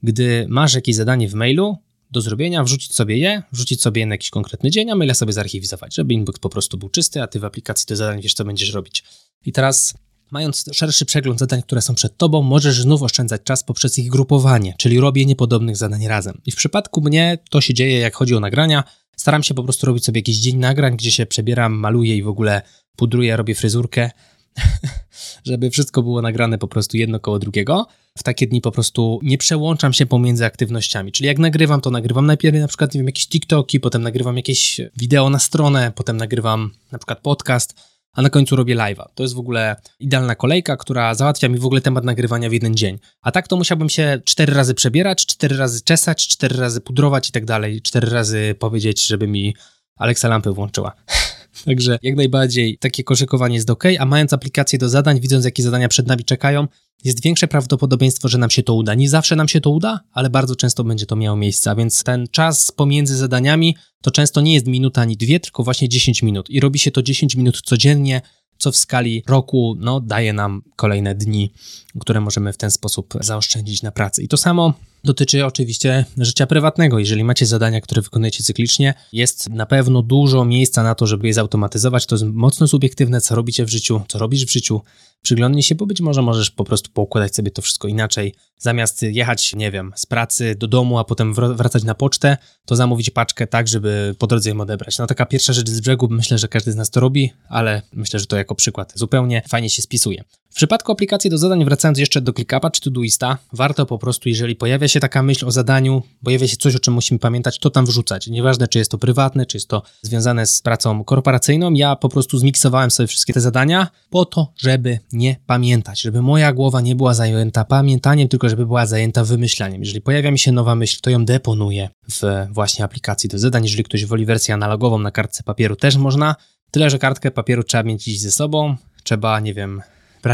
gdy 0.02 0.46
masz 0.48 0.74
jakieś 0.74 0.96
zadanie 0.96 1.28
w 1.28 1.34
mailu 1.34 1.76
do 2.10 2.20
zrobienia, 2.20 2.64
wrzucić 2.64 2.94
sobie 2.94 3.18
je, 3.18 3.42
wrzucić 3.52 3.82
sobie 3.82 4.00
je 4.00 4.06
na 4.06 4.14
jakiś 4.14 4.30
konkretny 4.30 4.70
dzień, 4.70 4.90
a 4.90 4.94
maila 4.94 5.14
sobie 5.14 5.32
zarchiwizować, 5.32 5.94
żeby 5.94 6.14
inbox 6.14 6.38
po 6.38 6.48
prostu 6.48 6.78
był 6.78 6.88
czysty, 6.88 7.22
a 7.22 7.26
ty 7.26 7.40
w 7.40 7.44
aplikacji 7.44 7.86
do 7.86 7.96
zadań 7.96 8.20
wiesz, 8.22 8.34
co 8.34 8.44
będziesz 8.44 8.72
robić. 8.72 9.04
I 9.46 9.52
teraz 9.52 9.94
Mając 10.30 10.64
szerszy 10.72 11.04
przegląd 11.04 11.38
zadań, 11.38 11.62
które 11.62 11.82
są 11.82 11.94
przed 11.94 12.16
tobą, 12.16 12.42
możesz 12.42 12.80
znów 12.80 13.02
oszczędzać 13.02 13.42
czas 13.44 13.64
poprzez 13.64 13.98
ich 13.98 14.10
grupowanie, 14.10 14.74
czyli 14.78 15.00
robienie 15.00 15.36
podobnych 15.36 15.76
zadań 15.76 16.06
razem. 16.06 16.40
I 16.46 16.50
w 16.50 16.56
przypadku 16.56 17.00
mnie 17.00 17.38
to 17.50 17.60
się 17.60 17.74
dzieje, 17.74 17.98
jak 17.98 18.14
chodzi 18.14 18.34
o 18.34 18.40
nagrania. 18.40 18.84
Staram 19.20 19.42
się 19.42 19.54
po 19.54 19.64
prostu 19.64 19.86
robić 19.86 20.04
sobie 20.04 20.18
jakiś 20.18 20.36
dzień 20.36 20.56
nagrań, 20.56 20.96
gdzie 20.96 21.10
się 21.10 21.26
przebieram, 21.26 21.72
maluję 21.72 22.16
i 22.16 22.22
w 22.22 22.28
ogóle 22.28 22.62
pudruję, 22.96 23.36
robię 23.36 23.54
fryzurkę, 23.54 24.10
żeby 25.48 25.70
wszystko 25.70 26.02
było 26.02 26.22
nagrane 26.22 26.58
po 26.58 26.68
prostu 26.68 26.96
jedno 26.96 27.20
koło 27.20 27.38
drugiego. 27.38 27.86
W 28.18 28.22
takie 28.22 28.46
dni 28.46 28.60
po 28.60 28.70
prostu 28.70 29.20
nie 29.22 29.38
przełączam 29.38 29.92
się 29.92 30.06
pomiędzy 30.06 30.44
aktywnościami. 30.44 31.12
Czyli 31.12 31.26
jak 31.26 31.38
nagrywam, 31.38 31.80
to 31.80 31.90
nagrywam 31.90 32.26
najpierw 32.26 32.56
na 32.56 32.68
przykład 32.68 32.94
nie 32.94 32.98
wiem, 32.98 33.06
jakieś 33.06 33.28
TikToki, 33.28 33.80
potem 33.80 34.02
nagrywam 34.02 34.36
jakieś 34.36 34.80
wideo 34.96 35.30
na 35.30 35.38
stronę, 35.38 35.92
potem 35.94 36.16
nagrywam 36.16 36.70
na 36.92 36.98
przykład 36.98 37.20
podcast 37.20 37.74
a 38.12 38.22
na 38.22 38.30
końcu 38.30 38.56
robię 38.56 38.76
live'a. 38.76 39.04
To 39.14 39.22
jest 39.22 39.34
w 39.34 39.38
ogóle 39.38 39.76
idealna 40.00 40.34
kolejka, 40.34 40.76
która 40.76 41.14
załatwia 41.14 41.48
mi 41.48 41.58
w 41.58 41.66
ogóle 41.66 41.80
temat 41.80 42.04
nagrywania 42.04 42.50
w 42.50 42.52
jeden 42.52 42.74
dzień. 42.74 42.98
A 43.22 43.32
tak 43.32 43.48
to 43.48 43.56
musiałbym 43.56 43.88
się 43.88 44.20
cztery 44.24 44.54
razy 44.54 44.74
przebierać, 44.74 45.26
cztery 45.26 45.56
razy 45.56 45.82
czesać, 45.82 46.28
cztery 46.28 46.56
razy 46.56 46.80
pudrować 46.80 47.28
i 47.28 47.32
tak 47.32 47.44
dalej, 47.44 47.82
cztery 47.82 48.10
razy 48.10 48.54
powiedzieć, 48.58 49.06
żeby 49.06 49.26
mi 49.26 49.56
Alexa 49.96 50.28
lampę 50.28 50.52
włączyła. 50.52 50.92
Także 51.64 51.98
jak 52.02 52.16
najbardziej 52.16 52.78
takie 52.78 53.04
koszykowanie 53.04 53.54
jest 53.54 53.70
ok, 53.70 53.84
a 53.98 54.06
mając 54.06 54.32
aplikację 54.32 54.78
do 54.78 54.88
zadań, 54.88 55.20
widząc 55.20 55.44
jakie 55.44 55.62
zadania 55.62 55.88
przed 55.88 56.06
nami 56.06 56.24
czekają, 56.24 56.66
jest 57.04 57.22
większe 57.22 57.48
prawdopodobieństwo, 57.48 58.28
że 58.28 58.38
nam 58.38 58.50
się 58.50 58.62
to 58.62 58.74
uda. 58.74 58.94
Nie 58.94 59.08
zawsze 59.08 59.36
nam 59.36 59.48
się 59.48 59.60
to 59.60 59.70
uda, 59.70 60.00
ale 60.12 60.30
bardzo 60.30 60.56
często 60.56 60.84
będzie 60.84 61.06
to 61.06 61.16
miało 61.16 61.36
miejsce, 61.36 61.70
a 61.70 61.74
więc 61.74 62.04
ten 62.04 62.26
czas 62.30 62.72
pomiędzy 62.72 63.16
zadaniami 63.16 63.76
to 64.02 64.10
często 64.10 64.40
nie 64.40 64.54
jest 64.54 64.66
minuta 64.66 65.00
ani 65.02 65.16
dwie, 65.16 65.40
tylko 65.40 65.64
właśnie 65.64 65.88
10 65.88 66.22
minut. 66.22 66.50
I 66.50 66.60
robi 66.60 66.78
się 66.78 66.90
to 66.90 67.02
10 67.02 67.36
minut 67.36 67.60
codziennie, 67.64 68.20
co 68.60 68.72
w 68.72 68.76
skali 68.76 69.22
roku 69.26 69.76
no, 69.78 70.00
daje 70.00 70.32
nam 70.32 70.62
kolejne 70.76 71.14
dni, 71.14 71.52
które 72.00 72.20
możemy 72.20 72.52
w 72.52 72.56
ten 72.56 72.70
sposób 72.70 73.14
zaoszczędzić 73.20 73.82
na 73.82 73.90
pracy. 73.90 74.22
I 74.22 74.28
to 74.28 74.36
samo 74.36 74.74
dotyczy 75.04 75.46
oczywiście 75.46 76.04
życia 76.16 76.46
prywatnego. 76.46 76.98
Jeżeli 76.98 77.24
macie 77.24 77.46
zadania, 77.46 77.80
które 77.80 78.02
wykonujecie 78.02 78.44
cyklicznie, 78.44 78.94
jest 79.12 79.50
na 79.50 79.66
pewno 79.66 80.02
dużo 80.02 80.44
miejsca 80.44 80.82
na 80.82 80.94
to, 80.94 81.06
żeby 81.06 81.26
je 81.26 81.34
zautomatyzować. 81.34 82.06
To 82.06 82.14
jest 82.14 82.24
mocno 82.24 82.68
subiektywne, 82.68 83.20
co 83.20 83.34
robicie 83.34 83.64
w 83.64 83.68
życiu, 83.68 84.00
co 84.08 84.18
robisz 84.18 84.46
w 84.46 84.50
życiu. 84.50 84.80
Przyglądnij 85.22 85.62
się, 85.62 85.74
bo 85.74 85.86
być 85.86 86.00
może 86.00 86.22
możesz 86.22 86.50
po 86.50 86.64
prostu 86.64 86.90
poukładać 86.90 87.34
sobie 87.34 87.50
to 87.50 87.62
wszystko 87.62 87.88
inaczej. 87.88 88.34
Zamiast 88.58 89.02
jechać, 89.02 89.54
nie 89.54 89.70
wiem, 89.70 89.92
z 89.96 90.06
pracy 90.06 90.54
do 90.54 90.68
domu, 90.68 90.98
a 90.98 91.04
potem 91.04 91.34
wracać 91.34 91.84
na 91.84 91.94
pocztę, 91.94 92.36
to 92.66 92.76
zamówić 92.76 93.10
paczkę 93.10 93.46
tak, 93.46 93.68
żeby 93.68 94.14
po 94.18 94.26
drodze 94.26 94.50
ją 94.50 94.60
odebrać. 94.60 94.98
No 94.98 95.06
taka 95.06 95.26
pierwsza 95.26 95.52
rzecz 95.52 95.70
z 95.70 95.80
brzegu, 95.80 96.08
myślę, 96.10 96.38
że 96.38 96.48
każdy 96.48 96.72
z 96.72 96.76
nas 96.76 96.90
to 96.90 97.00
robi, 97.00 97.32
ale 97.48 97.82
myślę, 97.92 98.20
że 98.20 98.26
to 98.26 98.36
jako 98.36 98.54
przykład 98.54 98.92
zupełnie 98.96 99.42
fajnie 99.48 99.70
się 99.70 99.82
spisuje. 99.82 100.24
W 100.50 100.54
przypadku 100.54 100.92
aplikacji 100.92 101.30
do 101.30 101.38
zadań, 101.38 101.64
wracając 101.64 101.98
jeszcze 101.98 102.20
do 102.20 102.32
ClickUpa 102.32 102.70
czy 102.70 102.80
Todoista, 102.80 103.38
warto 103.52 103.86
po 103.86 103.98
prostu, 103.98 104.28
jeżeli 104.28 104.56
pojawia 104.56 104.88
się 104.88 105.00
taka 105.00 105.22
myśl 105.22 105.46
o 105.46 105.50
zadaniu, 105.50 106.02
pojawia 106.24 106.48
się 106.48 106.56
coś, 106.56 106.76
o 106.76 106.78
czym 106.78 106.94
musimy 106.94 107.20
pamiętać, 107.20 107.58
to 107.58 107.70
tam 107.70 107.86
wrzucać. 107.86 108.26
Nieważne, 108.26 108.68
czy 108.68 108.78
jest 108.78 108.90
to 108.90 108.98
prywatne, 108.98 109.46
czy 109.46 109.56
jest 109.56 109.68
to 109.68 109.82
związane 110.02 110.46
z 110.46 110.62
pracą 110.62 111.04
korporacyjną. 111.04 111.72
Ja 111.72 111.96
po 111.96 112.08
prostu 112.08 112.38
zmiksowałem 112.38 112.90
sobie 112.90 113.06
wszystkie 113.06 113.32
te 113.32 113.40
zadania 113.40 113.88
po 114.10 114.24
to, 114.24 114.52
żeby 114.56 114.98
nie 115.12 115.36
pamiętać, 115.46 116.00
żeby 116.00 116.22
moja 116.22 116.52
głowa 116.52 116.80
nie 116.80 116.96
była 116.96 117.14
zajęta 117.14 117.64
pamiętaniem, 117.64 118.28
tylko 118.28 118.48
żeby 118.48 118.66
była 118.66 118.86
zajęta 118.86 119.24
wymyślaniem. 119.24 119.80
Jeżeli 119.80 120.00
pojawia 120.00 120.30
mi 120.30 120.38
się 120.38 120.52
nowa 120.52 120.74
myśl, 120.74 120.98
to 121.02 121.10
ją 121.10 121.24
deponuję 121.24 121.88
w 122.10 122.46
właśnie 122.50 122.84
aplikacji 122.84 123.28
do 123.28 123.38
zadań. 123.38 123.62
Jeżeli 123.62 123.84
ktoś 123.84 124.04
woli 124.04 124.26
wersję 124.26 124.54
analogową 124.54 124.98
na 124.98 125.10
kartce 125.10 125.42
papieru, 125.42 125.76
też 125.76 125.96
można. 125.96 126.36
Tyle, 126.70 126.90
że 126.90 126.98
kartkę 126.98 127.30
papieru 127.30 127.64
trzeba 127.64 127.82
mieć 127.82 128.04
dziś 128.04 128.20
ze 128.20 128.30
sobą, 128.30 128.76
trzeba, 129.04 129.40
nie 129.40 129.54
wiem, 129.54 129.82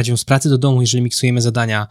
ją 0.06 0.16
z 0.16 0.24
pracy 0.24 0.48
do 0.48 0.58
domu, 0.58 0.80
jeżeli 0.80 1.02
miksujemy 1.02 1.40
zadania. 1.40 1.86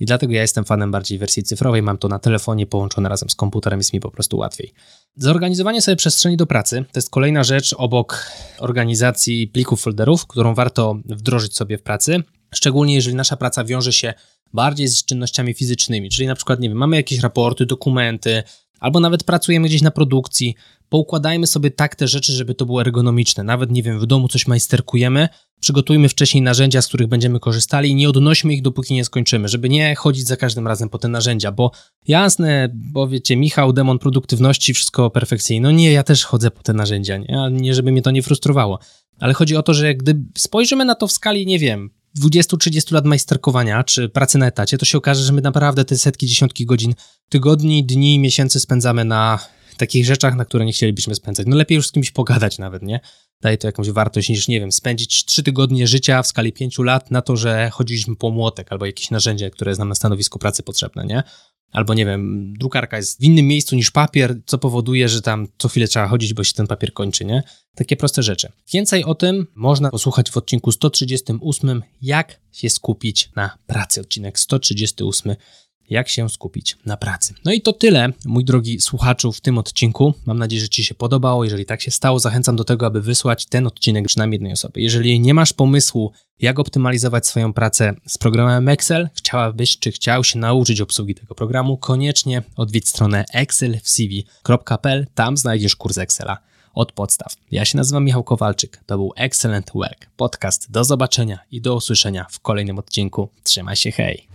I 0.00 0.06
dlatego 0.06 0.32
ja 0.32 0.42
jestem 0.42 0.64
fanem 0.64 0.90
bardziej 0.90 1.18
wersji 1.18 1.42
cyfrowej, 1.42 1.82
mam 1.82 1.98
to 1.98 2.08
na 2.08 2.18
telefonie 2.18 2.66
połączone 2.66 3.08
razem 3.08 3.30
z 3.30 3.34
komputerem, 3.34 3.80
jest 3.80 3.92
mi 3.92 4.00
po 4.00 4.10
prostu 4.10 4.36
łatwiej. 4.36 4.72
Zorganizowanie 5.16 5.82
sobie 5.82 5.96
przestrzeni 5.96 6.36
do 6.36 6.46
pracy 6.46 6.84
to 6.92 6.98
jest 6.98 7.10
kolejna 7.10 7.44
rzecz 7.44 7.74
obok 7.78 8.30
organizacji 8.58 9.48
plików, 9.48 9.80
folderów, 9.80 10.26
którą 10.26 10.54
warto 10.54 10.96
wdrożyć 11.04 11.56
sobie 11.56 11.78
w 11.78 11.82
pracy, 11.82 12.22
szczególnie 12.54 12.94
jeżeli 12.94 13.16
nasza 13.16 13.36
praca 13.36 13.64
wiąże 13.64 13.92
się 13.92 14.14
bardziej 14.52 14.88
z 14.88 15.04
czynnościami 15.04 15.54
fizycznymi, 15.54 16.10
czyli 16.10 16.28
na 16.28 16.34
przykład, 16.34 16.60
nie 16.60 16.68
wiem, 16.68 16.78
mamy 16.78 16.96
jakieś 16.96 17.20
raporty, 17.20 17.66
dokumenty, 17.66 18.42
albo 18.84 19.00
nawet 19.00 19.24
pracujemy 19.24 19.68
gdzieś 19.68 19.82
na 19.82 19.90
produkcji, 19.90 20.54
poukładajmy 20.88 21.46
sobie 21.46 21.70
tak 21.70 21.96
te 21.96 22.08
rzeczy, 22.08 22.32
żeby 22.32 22.54
to 22.54 22.66
było 22.66 22.80
ergonomiczne. 22.80 23.44
Nawet, 23.44 23.70
nie 23.70 23.82
wiem, 23.82 24.00
w 24.00 24.06
domu 24.06 24.28
coś 24.28 24.46
majsterkujemy, 24.46 25.28
przygotujmy 25.60 26.08
wcześniej 26.08 26.42
narzędzia, 26.42 26.82
z 26.82 26.88
których 26.88 27.08
będziemy 27.08 27.40
korzystali 27.40 27.90
i 27.90 27.94
nie 27.94 28.08
odnośmy 28.08 28.54
ich, 28.54 28.62
dopóki 28.62 28.94
nie 28.94 29.04
skończymy, 29.04 29.48
żeby 29.48 29.68
nie 29.68 29.94
chodzić 29.94 30.26
za 30.26 30.36
każdym 30.36 30.66
razem 30.66 30.88
po 30.88 30.98
te 30.98 31.08
narzędzia, 31.08 31.52
bo 31.52 31.70
jasne, 32.08 32.70
bo 32.72 33.08
wiecie, 33.08 33.36
Michał, 33.36 33.72
demon 33.72 33.98
produktywności, 33.98 34.74
wszystko 34.74 35.10
perfekcyjnie. 35.10 35.60
No 35.60 35.70
nie, 35.70 35.92
ja 35.92 36.02
też 36.02 36.24
chodzę 36.24 36.50
po 36.50 36.62
te 36.62 36.72
narzędzia, 36.72 37.16
nie, 37.16 37.48
nie 37.50 37.74
żeby 37.74 37.92
mnie 37.92 38.02
to 38.02 38.10
nie 38.10 38.22
frustrowało. 38.22 38.78
Ale 39.20 39.34
chodzi 39.34 39.56
o 39.56 39.62
to, 39.62 39.74
że 39.74 39.94
gdy 39.94 40.22
spojrzymy 40.38 40.84
na 40.84 40.94
to 40.94 41.06
w 41.06 41.12
skali, 41.12 41.46
nie 41.46 41.58
wiem, 41.58 41.90
20-30 42.20 42.92
lat 42.92 43.04
majsterkowania 43.04 43.84
czy 43.84 44.08
pracy 44.08 44.38
na 44.38 44.46
etacie, 44.46 44.78
to 44.78 44.84
się 44.84 44.98
okaże, 44.98 45.24
że 45.24 45.32
my 45.32 45.40
naprawdę 45.40 45.84
te 45.84 45.98
setki, 45.98 46.26
dziesiątki 46.26 46.66
godzin, 46.66 46.94
tygodni, 47.28 47.84
dni, 47.84 48.18
miesięcy 48.18 48.60
spędzamy 48.60 49.04
na 49.04 49.38
takich 49.76 50.06
rzeczach, 50.06 50.36
na 50.36 50.44
które 50.44 50.64
nie 50.64 50.72
chcielibyśmy 50.72 51.14
spędzać. 51.14 51.46
No 51.46 51.56
lepiej 51.56 51.76
już 51.76 51.88
z 51.88 51.92
kimś 51.92 52.10
pogadać 52.10 52.58
nawet, 52.58 52.82
nie? 52.82 53.00
Daje 53.40 53.58
to 53.58 53.68
jakąś 53.68 53.90
wartość 53.90 54.28
niż, 54.28 54.48
nie 54.48 54.60
wiem, 54.60 54.72
spędzić 54.72 55.24
trzy 55.24 55.42
tygodnie 55.42 55.86
życia 55.86 56.22
w 56.22 56.26
skali 56.26 56.52
pięciu 56.52 56.82
lat 56.82 57.10
na 57.10 57.22
to, 57.22 57.36
że 57.36 57.70
chodziliśmy 57.72 58.16
po 58.16 58.30
młotek 58.30 58.72
albo 58.72 58.86
jakieś 58.86 59.10
narzędzie, 59.10 59.50
które 59.50 59.70
jest 59.70 59.78
nam 59.78 59.88
na 59.88 59.94
stanowisku 59.94 60.38
pracy 60.38 60.62
potrzebne, 60.62 61.04
nie? 61.04 61.22
Albo, 61.74 61.94
nie 61.94 62.06
wiem, 62.06 62.52
drukarka 62.58 62.96
jest 62.96 63.20
w 63.20 63.22
innym 63.22 63.46
miejscu 63.46 63.76
niż 63.76 63.90
papier, 63.90 64.36
co 64.46 64.58
powoduje, 64.58 65.08
że 65.08 65.22
tam 65.22 65.48
co 65.58 65.68
chwilę 65.68 65.88
trzeba 65.88 66.08
chodzić, 66.08 66.34
bo 66.34 66.44
się 66.44 66.52
ten 66.52 66.66
papier 66.66 66.92
kończy, 66.92 67.24
nie? 67.24 67.42
Takie 67.74 67.96
proste 67.96 68.22
rzeczy. 68.22 68.52
Więcej 68.72 69.04
o 69.04 69.14
tym 69.14 69.46
można 69.54 69.90
posłuchać 69.90 70.30
w 70.30 70.36
odcinku 70.36 70.72
138, 70.72 71.82
jak 72.02 72.40
się 72.52 72.70
skupić 72.70 73.30
na 73.36 73.58
pracy. 73.66 74.00
Odcinek 74.00 74.38
138 74.38 75.36
jak 75.90 76.08
się 76.08 76.28
skupić 76.28 76.76
na 76.86 76.96
pracy. 76.96 77.34
No 77.44 77.52
i 77.52 77.60
to 77.60 77.72
tyle, 77.72 78.12
mój 78.24 78.44
drogi 78.44 78.80
słuchaczu, 78.80 79.32
w 79.32 79.40
tym 79.40 79.58
odcinku. 79.58 80.14
Mam 80.26 80.38
nadzieję, 80.38 80.62
że 80.62 80.68
Ci 80.68 80.84
się 80.84 80.94
podobało. 80.94 81.44
Jeżeli 81.44 81.66
tak 81.66 81.82
się 81.82 81.90
stało, 81.90 82.18
zachęcam 82.18 82.56
do 82.56 82.64
tego, 82.64 82.86
aby 82.86 83.00
wysłać 83.00 83.46
ten 83.46 83.66
odcinek 83.66 84.06
przynajmniej 84.06 84.34
jednej 84.36 84.52
osobie. 84.52 84.82
Jeżeli 84.82 85.20
nie 85.20 85.34
masz 85.34 85.52
pomysłu, 85.52 86.12
jak 86.40 86.58
optymalizować 86.58 87.26
swoją 87.26 87.52
pracę 87.52 87.94
z 88.06 88.18
programem 88.18 88.68
Excel, 88.68 89.08
chciałabyś 89.14 89.78
czy 89.78 89.92
chciał 89.92 90.24
się 90.24 90.38
nauczyć 90.38 90.80
obsługi 90.80 91.14
tego 91.14 91.34
programu, 91.34 91.76
koniecznie 91.76 92.42
odwiedź 92.56 92.88
stronę 92.88 93.24
excelwcv.pl. 93.32 95.06
Tam 95.14 95.36
znajdziesz 95.36 95.76
kurs 95.76 95.98
Excela 95.98 96.38
od 96.74 96.92
podstaw. 96.92 97.36
Ja 97.50 97.64
się 97.64 97.76
nazywam 97.76 98.04
Michał 98.04 98.24
Kowalczyk. 98.24 98.80
To 98.86 98.96
był 98.96 99.12
Excellent 99.16 99.70
Work, 99.74 100.06
podcast. 100.16 100.70
Do 100.70 100.84
zobaczenia 100.84 101.38
i 101.50 101.60
do 101.60 101.74
usłyszenia 101.74 102.26
w 102.30 102.40
kolejnym 102.40 102.78
odcinku. 102.78 103.28
Trzymaj 103.42 103.76
się, 103.76 103.90
hej! 103.90 104.28